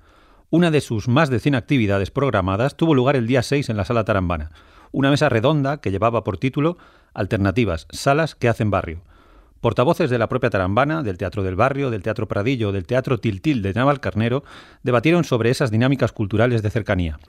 [0.56, 3.84] Una de sus más de 100 actividades programadas tuvo lugar el día 6 en la
[3.84, 4.51] Sala Tarambana,
[4.93, 6.78] una mesa redonda que llevaba por título
[7.14, 9.01] Alternativas, salas que hacen barrio.
[9.60, 13.62] Portavoces de la propia Tarambana, del Teatro del Barrio, del Teatro Pradillo, del Teatro Tiltil
[13.62, 14.45] de Navalcarnero
[14.82, 17.20] debatieron sobre esas dinámicas culturales de cercanía.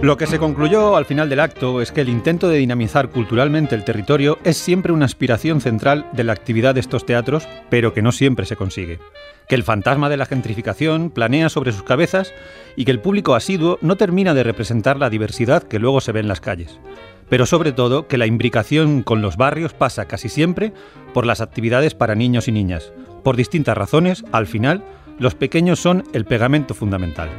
[0.00, 3.74] Lo que se concluyó al final del acto es que el intento de dinamizar culturalmente
[3.74, 8.00] el territorio es siempre una aspiración central de la actividad de estos teatros, pero que
[8.00, 9.00] no siempre se consigue.
[9.48, 12.32] Que el fantasma de la gentrificación planea sobre sus cabezas
[12.76, 16.20] y que el público asiduo no termina de representar la diversidad que luego se ve
[16.20, 16.78] en las calles.
[17.28, 20.72] Pero sobre todo que la imbricación con los barrios pasa casi siempre
[21.12, 22.92] por las actividades para niños y niñas.
[23.24, 24.84] Por distintas razones, al final,
[25.18, 27.30] los pequeños son el pegamento fundamental.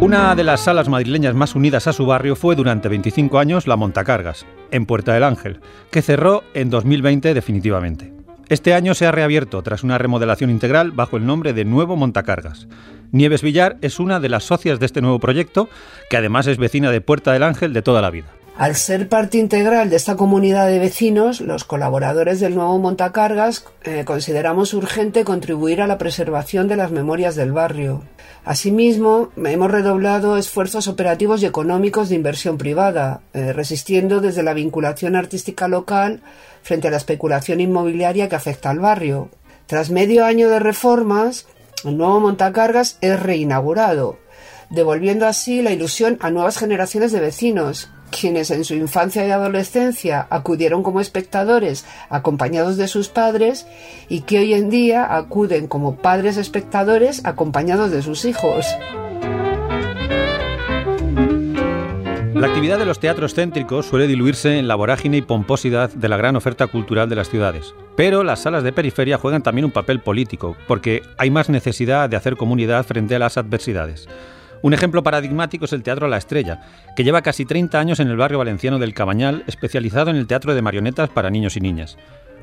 [0.00, 3.76] Una de las salas madrileñas más unidas a su barrio fue durante 25 años la
[3.76, 8.10] Montacargas, en Puerta del Ángel, que cerró en 2020 definitivamente.
[8.48, 12.66] Este año se ha reabierto tras una remodelación integral bajo el nombre de Nuevo Montacargas.
[13.12, 15.68] Nieves Villar es una de las socias de este nuevo proyecto,
[16.08, 18.28] que además es vecina de Puerta del Ángel de toda la vida.
[18.60, 24.04] Al ser parte integral de esta comunidad de vecinos, los colaboradores del nuevo Montacargas eh,
[24.04, 28.02] consideramos urgente contribuir a la preservación de las memorias del barrio.
[28.44, 35.16] Asimismo, hemos redoblado esfuerzos operativos y económicos de inversión privada, eh, resistiendo desde la vinculación
[35.16, 36.20] artística local
[36.60, 39.30] frente a la especulación inmobiliaria que afecta al barrio.
[39.64, 41.46] Tras medio año de reformas,
[41.82, 44.18] el nuevo Montacargas es reinaugurado,
[44.68, 50.26] devolviendo así la ilusión a nuevas generaciones de vecinos, quienes en su infancia y adolescencia
[50.30, 53.66] acudieron como espectadores acompañados de sus padres
[54.08, 58.66] y que hoy en día acuden como padres espectadores acompañados de sus hijos.
[62.40, 66.16] La actividad de los teatros céntricos suele diluirse en la vorágine y pomposidad de la
[66.16, 67.74] gran oferta cultural de las ciudades.
[67.96, 72.16] Pero las salas de periferia juegan también un papel político, porque hay más necesidad de
[72.16, 74.08] hacer comunidad frente a las adversidades.
[74.62, 76.60] Un ejemplo paradigmático es el Teatro La Estrella,
[76.94, 80.54] que lleva casi 30 años en el barrio valenciano del Cabañal, especializado en el teatro
[80.54, 81.96] de marionetas para niños y niñas.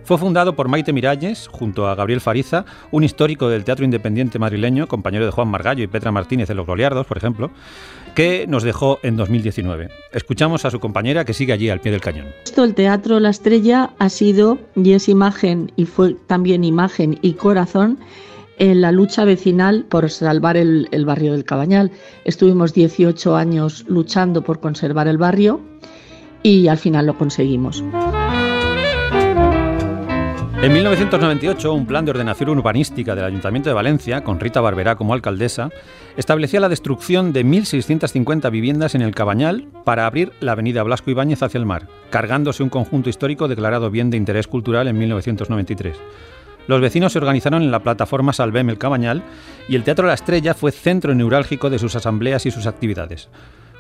[0.04, 4.88] Fue fundado por Maite Miralles, junto a Gabriel Fariza, un histórico del teatro independiente madrileño,
[4.88, 7.52] compañero de Juan Margallo y Petra Martínez de Los Goliardos, por ejemplo,
[8.16, 9.90] que nos dejó en 2019.
[10.14, 12.28] Escuchamos a su compañera que sigue allí al pie del cañón.
[12.46, 17.34] Esto, el Teatro La Estrella ha sido y es imagen y fue también imagen y
[17.34, 18.00] corazón
[18.58, 21.92] en la lucha vecinal por salvar el, barrio del Cabañal.
[22.26, 25.62] Estuvimos 18 años luchando por conservar el barrio
[26.44, 27.84] y al final lo conseguimos.
[30.60, 35.14] En 1998, un plan de ordenación urbanística del Ayuntamiento de Valencia, con Rita Barberá como
[35.14, 35.70] alcaldesa,
[36.18, 41.44] establecía la destrucción de 1.650 viviendas en el Cabañal para abrir la avenida Blasco Ibáñez
[41.44, 45.96] hacia el mar, cargándose un conjunto histórico declarado bien de interés cultural en 1993.
[46.68, 49.24] Los vecinos se organizaron en la plataforma Salvem el Cabañal
[49.70, 53.30] y el Teatro La Estrella fue centro neurálgico de sus asambleas y sus actividades.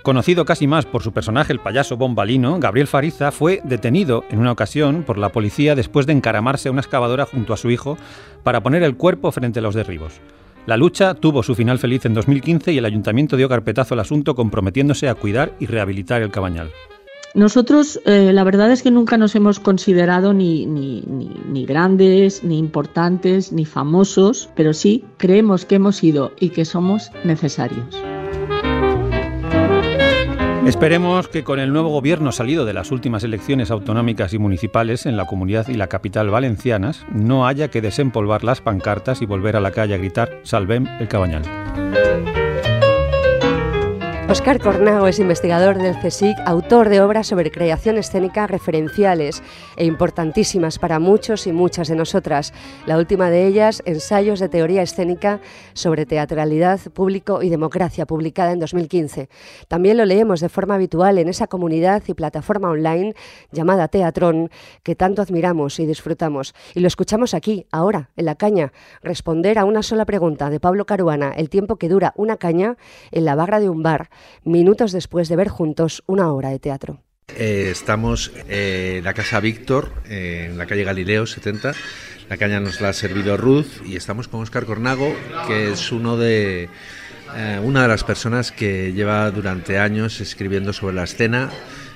[0.03, 4.53] Conocido casi más por su personaje el payaso bombalino, Gabriel Fariza fue detenido en una
[4.53, 7.97] ocasión por la policía después de encaramarse a una excavadora junto a su hijo
[8.43, 10.21] para poner el cuerpo frente a los derribos.
[10.65, 14.33] La lucha tuvo su final feliz en 2015 y el ayuntamiento dio carpetazo al asunto
[14.33, 16.71] comprometiéndose a cuidar y rehabilitar el cabañal.
[17.33, 22.43] Nosotros, eh, la verdad es que nunca nos hemos considerado ni, ni, ni, ni, grandes,
[22.43, 28.01] ni importantes, ni famosos, pero sí creemos que hemos sido y que somos necesarios.
[30.67, 35.15] Esperemos que con el nuevo gobierno salido de las últimas elecciones autonómicas y municipales en
[35.15, 39.61] la comunidad y la capital valencianas no haya que desempolvar las pancartas y volver a
[39.61, 41.43] la calle a gritar Salvem el Cabañal.
[44.29, 49.41] Oscar Cornago es investigador del CSIC, autor de obras sobre creación escénica referenciales
[49.77, 52.53] e importantísimas para muchos y muchas de nosotras.
[52.85, 55.39] La última de ellas, Ensayos de Teoría Escénica
[55.71, 59.29] sobre Teatralidad, Público y Democracia, publicada en 2015.
[59.69, 63.13] También lo leemos de forma habitual en esa comunidad y plataforma online
[63.53, 64.49] llamada Teatrón,
[64.83, 66.53] que tanto admiramos y disfrutamos.
[66.75, 70.85] Y lo escuchamos aquí, ahora, en la caña, responder a una sola pregunta de Pablo
[70.85, 72.75] Caruana, el tiempo que dura una caña
[73.11, 74.09] en la barra de un bar
[74.43, 77.01] minutos después de ver juntos una obra de teatro.
[77.35, 81.73] Eh, estamos en la Casa Víctor, eh, en la calle Galileo 70.
[82.29, 85.13] La caña nos la ha servido Ruth y estamos con Oscar Cornago,
[85.47, 86.69] que es uno de,
[87.35, 91.49] eh, una de las personas que lleva durante años escribiendo sobre la escena,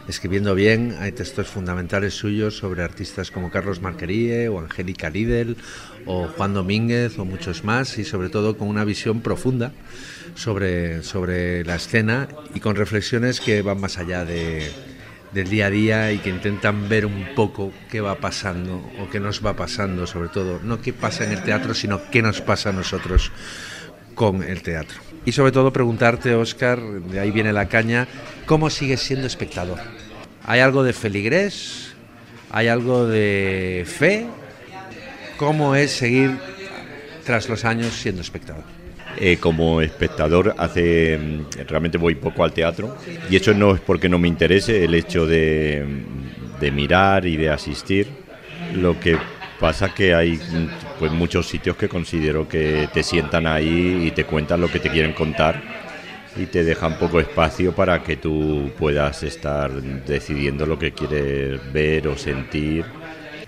[0.07, 0.95] escribiendo bien.
[0.99, 5.57] Hay textos fundamentales suyos sobre artistas como Carlos Marquerie o Angélica Lidl
[6.05, 9.71] o Juan Domínguez o muchos más y sobre todo con una visión profunda
[10.35, 14.71] sobre, sobre la escena y con reflexiones que van más allá de,
[15.33, 19.19] del día a día y que intentan ver un poco qué va pasando o qué
[19.19, 22.69] nos va pasando sobre todo, no qué pasa en el teatro, sino qué nos pasa
[22.69, 23.31] a nosotros
[24.15, 25.10] con el teatro.
[25.25, 28.07] Y sobre todo preguntarte, Óscar, de ahí viene la caña,
[28.45, 29.77] ¿cómo sigues siendo espectador?
[30.45, 31.93] ¿Hay algo de feligrés?
[32.49, 34.25] ¿Hay algo de fe?
[35.37, 36.37] ¿Cómo es seguir
[37.23, 38.63] tras los años siendo espectador?
[39.17, 42.97] Eh, como espectador hace mm, realmente voy poco al teatro
[43.29, 45.85] y eso no es porque no me interese el hecho de,
[46.59, 48.07] de mirar y de asistir
[48.73, 49.17] lo que
[49.59, 54.25] pasa que hay mm, pues muchos sitios que considero que te sientan ahí y te
[54.25, 55.59] cuentan lo que te quieren contar
[56.37, 62.07] y te dejan poco espacio para que tú puedas estar decidiendo lo que quieres ver
[62.07, 62.85] o sentir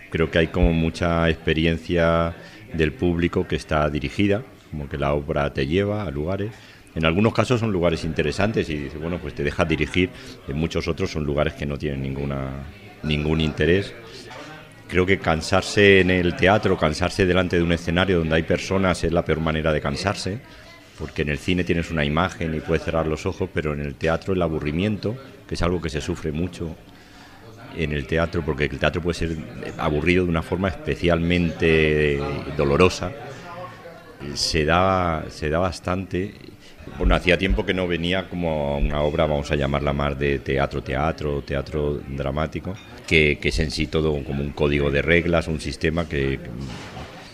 [0.09, 2.35] creo que hay como mucha experiencia
[2.73, 4.41] del público que está dirigida
[4.71, 6.51] como que la obra te lleva a lugares.
[6.95, 10.09] En algunos casos son lugares interesantes y bueno, pues te dejas dirigir.
[10.47, 12.63] En muchos otros son lugares que no tienen ninguna,
[13.03, 13.93] ningún interés.
[14.93, 19.11] Creo que cansarse en el teatro, cansarse delante de un escenario donde hay personas es
[19.11, 20.37] la peor manera de cansarse,
[20.99, 23.95] porque en el cine tienes una imagen y puedes cerrar los ojos, pero en el
[23.95, 25.17] teatro el aburrimiento,
[25.47, 26.75] que es algo que se sufre mucho
[27.75, 29.35] en el teatro, porque el teatro puede ser
[29.79, 32.21] aburrido de una forma especialmente
[32.55, 33.11] dolorosa
[34.35, 36.35] se da, se da bastante.
[36.97, 40.83] Bueno, hacía tiempo que no venía como una obra, vamos a llamarla más de teatro,
[40.83, 42.75] teatro, teatro dramático,
[43.07, 46.39] que, que es en sí todo como un código de reglas, un sistema que,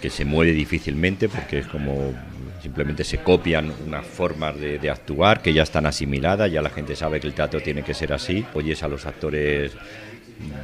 [0.01, 2.13] que se mueve difícilmente porque es como
[2.61, 6.95] simplemente se copian unas formas de, de, actuar que ya están asimiladas, ya la gente
[6.95, 9.73] sabe que el teatro tiene que ser así, oyes a los actores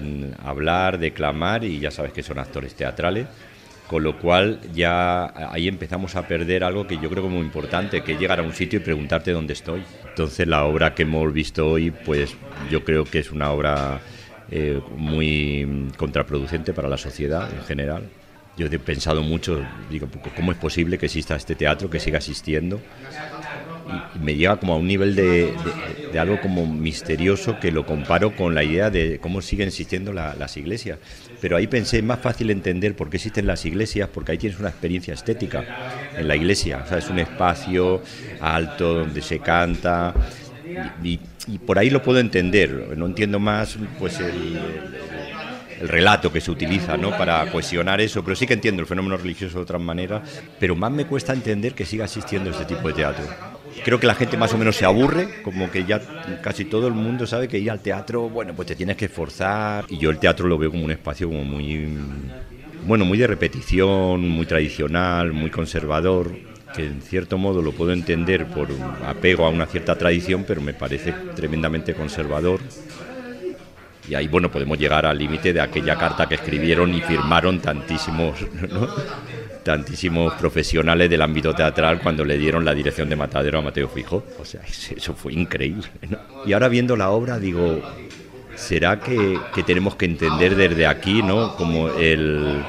[0.02, 3.28] mm, hablar, declamar y ya sabes que son actores teatrales
[3.88, 7.46] con lo cual ya ahí empezamos a perder algo que yo creo que es muy
[7.46, 9.84] importante, que es llegar a un sitio y preguntarte dónde estoy.
[10.08, 12.36] Entonces la obra que hemos visto hoy, pues
[12.70, 14.00] yo creo que es una obra
[14.50, 18.04] eh, muy contraproducente para la sociedad en general.
[18.58, 22.80] Yo he pensado mucho, digo, ¿cómo es posible que exista este teatro, que siga existiendo?
[24.16, 25.54] Y me llega como a un nivel de,
[26.20, 30.58] algo como misterioso que lo comparo con la idea de cómo siguen existiendo la, las
[30.58, 31.00] iglesias.
[31.42, 34.60] Pero ahí pensé, es más fácil entender por qué existen las iglesias, porque ahí tienes
[34.60, 35.64] una experiencia estética
[36.18, 36.82] en la iglesia.
[36.86, 38.02] O sea, es un espacio
[38.40, 40.14] alto donde se canta
[41.04, 41.20] y,
[41.66, 42.98] por ahí lo puedo entender.
[42.98, 45.06] No entiendo más pues el, el
[45.80, 47.12] el relato que se utiliza ¿no?
[47.12, 50.22] para cohesionar eso, pero sí que entiendo el fenómeno religioso de otra manera,
[50.60, 53.55] pero más me cuesta entender que siga existiendo este tipo de teatro.
[53.84, 56.02] Creo que la gente más o menos se aburre, como que ya
[56.42, 59.86] casi todo el mundo sabe que ir al teatro, bueno, pues te tienes que esforzar,
[59.90, 61.88] y yo el teatro lo veo como un espacio como muy,
[62.86, 66.32] bueno, muy de repetición, muy tradicional, muy conservador,
[66.76, 68.70] que en cierto modo lo puedo entender por
[69.06, 72.60] apego a una cierta tradición, pero me parece tremendamente conservador
[74.08, 78.40] y ahí bueno podemos llegar al límite de aquella carta que escribieron y firmaron tantísimos
[78.72, 78.88] ¿no?
[79.66, 84.24] Tantísimos profesionales del ámbito teatral cuando le dieron la dirección de Matadero a Mateo Fijo.
[84.40, 86.20] O sea eso fue increíble ¿no?
[86.46, 87.82] y ahora viendo la obra digo
[88.54, 92.64] será que, que tenemos que entender desde aquí no como el,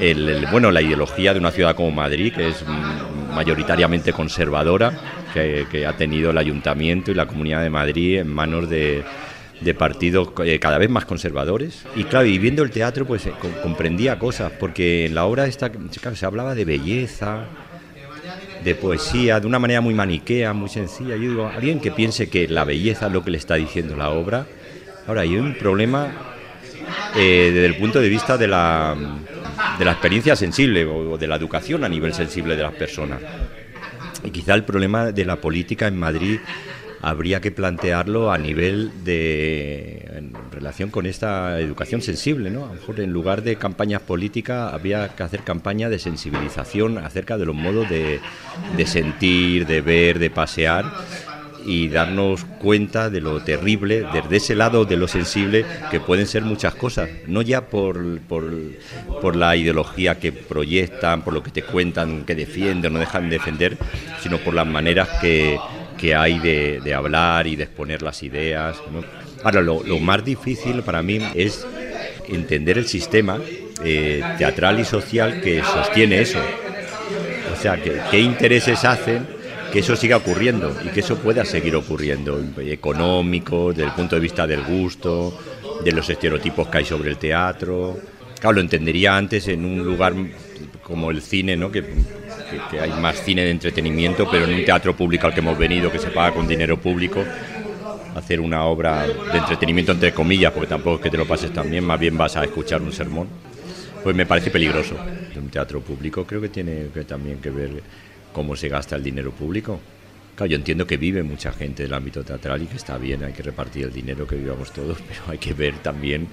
[0.00, 2.64] el, el bueno la ideología de una ciudad como Madrid que es
[3.32, 4.98] mayoritariamente conservadora
[5.32, 9.04] que, que ha tenido el ayuntamiento y la comunidad de Madrid en manos de
[9.60, 11.84] de partidos eh, cada vez más conservadores.
[11.96, 13.32] Y claro, y viendo el teatro, pues eh,
[13.62, 15.70] comprendía cosas, porque en la obra esta,
[16.14, 17.46] se hablaba de belleza,
[18.62, 21.16] de poesía, de una manera muy maniquea, muy sencilla.
[21.16, 24.10] Yo digo, alguien que piense que la belleza es lo que le está diciendo la
[24.10, 24.46] obra.
[25.06, 26.12] Ahora, hay un problema
[27.16, 28.96] eh, desde el punto de vista de la,
[29.78, 33.20] de la experiencia sensible o de la educación a nivel sensible de las personas.
[34.24, 36.40] Y quizá el problema de la política en Madrid
[37.04, 42.64] habría que plantearlo a nivel de en relación con esta educación sensible, ¿no?
[42.64, 47.36] A lo mejor en lugar de campañas políticas había que hacer campaña de sensibilización acerca
[47.36, 48.20] de los modos de,
[48.76, 50.86] de sentir, de ver, de pasear
[51.66, 56.42] y darnos cuenta de lo terrible, desde ese lado de lo sensible, que pueden ser
[56.42, 58.50] muchas cosas, no ya por, por,
[59.20, 63.38] por la ideología que proyectan, por lo que te cuentan, que defienden no dejan de
[63.38, 63.78] defender,
[64.22, 65.58] sino por las maneras que,
[66.04, 68.76] que hay de, de hablar y de exponer las ideas.
[68.92, 69.02] ¿no?
[69.42, 71.66] Ahora, lo, lo más difícil para mí es
[72.28, 73.40] entender el sistema
[73.82, 76.40] eh, teatral y social que sostiene eso.
[77.54, 79.26] O sea, que, qué intereses hacen
[79.72, 84.20] que eso siga ocurriendo y que eso pueda seguir ocurriendo, económico, desde el punto de
[84.20, 85.40] vista del gusto,
[85.82, 87.96] de los estereotipos que hay sobre el teatro.
[88.38, 90.12] Claro, lo entendería antes en un lugar
[90.82, 91.72] como el cine, ¿no?
[91.72, 91.82] que,
[92.70, 95.90] que, hay más cine de entretenimiento, pero en un teatro público al que hemos venido,
[95.90, 97.24] que se paga con dinero público,
[98.14, 101.70] hacer una obra de entretenimiento entre comillas, porque tampoco es que te lo pases tan
[101.70, 103.28] bien, más bien vas a escuchar un sermón,
[104.02, 104.96] pues me parece peligroso.
[105.36, 107.82] Un teatro público creo que tiene que también que ver
[108.32, 109.80] cómo se gasta el dinero público.
[110.34, 113.32] Claro, yo entiendo que vive mucha gente del ámbito teatral y que está bien, hay
[113.32, 116.28] que repartir el dinero que vivamos todos, pero hay que ver también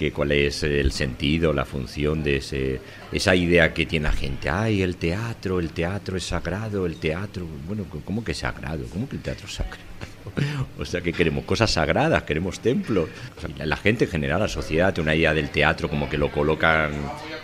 [0.00, 2.80] que cuál es el sentido, la función de ese,
[3.12, 4.48] esa idea que tiene la gente.
[4.48, 7.46] Ay, el teatro, el teatro es sagrado, el teatro.
[7.66, 8.86] Bueno, ¿cómo que sagrado?
[8.90, 9.90] ¿Cómo que el teatro es sagrado?
[10.78, 13.10] O sea, que queremos cosas sagradas, queremos templos.
[13.36, 16.16] O sea, la gente en general, la sociedad, tiene una idea del teatro como que
[16.16, 16.92] lo colocan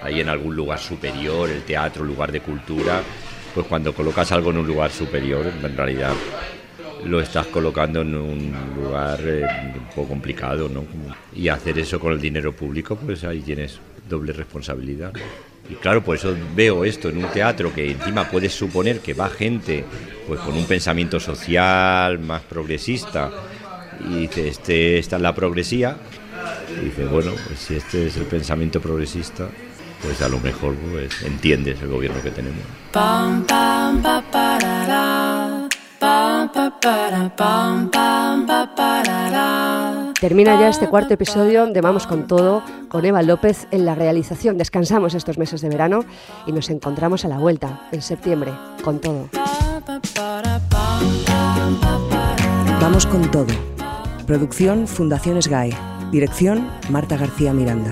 [0.03, 3.03] ahí en algún lugar superior, el teatro, lugar de cultura
[3.55, 6.13] pues cuando colocas algo en un lugar superior, en realidad
[7.05, 10.85] lo estás colocando en un lugar eh, un poco complicado, ¿no?
[11.35, 13.79] Y hacer eso con el dinero público, pues ahí tienes
[14.09, 15.13] doble responsabilidad.
[15.69, 19.29] Y claro, por eso veo esto en un teatro que encima puedes suponer que va
[19.29, 19.85] gente
[20.27, 23.31] pues con un pensamiento social más progresista
[24.09, 25.97] y dice, este, esta es la progresía.
[26.81, 29.49] Y dice, bueno, pues si este es el pensamiento progresista,
[30.03, 32.61] pues a lo mejor pues, entiendes el gobierno que tenemos.
[32.93, 35.16] Pam, pam, pa.
[40.21, 44.57] Termina ya este cuarto episodio de Vamos con Todo con Eva López en la realización.
[44.57, 46.05] Descansamos estos meses de verano
[46.47, 48.53] y nos encontramos a la vuelta en septiembre
[48.83, 49.29] con todo.
[52.81, 53.47] Vamos con todo.
[54.27, 55.77] Producción Fundaciones GAE.
[56.11, 57.91] Dirección Marta García Miranda.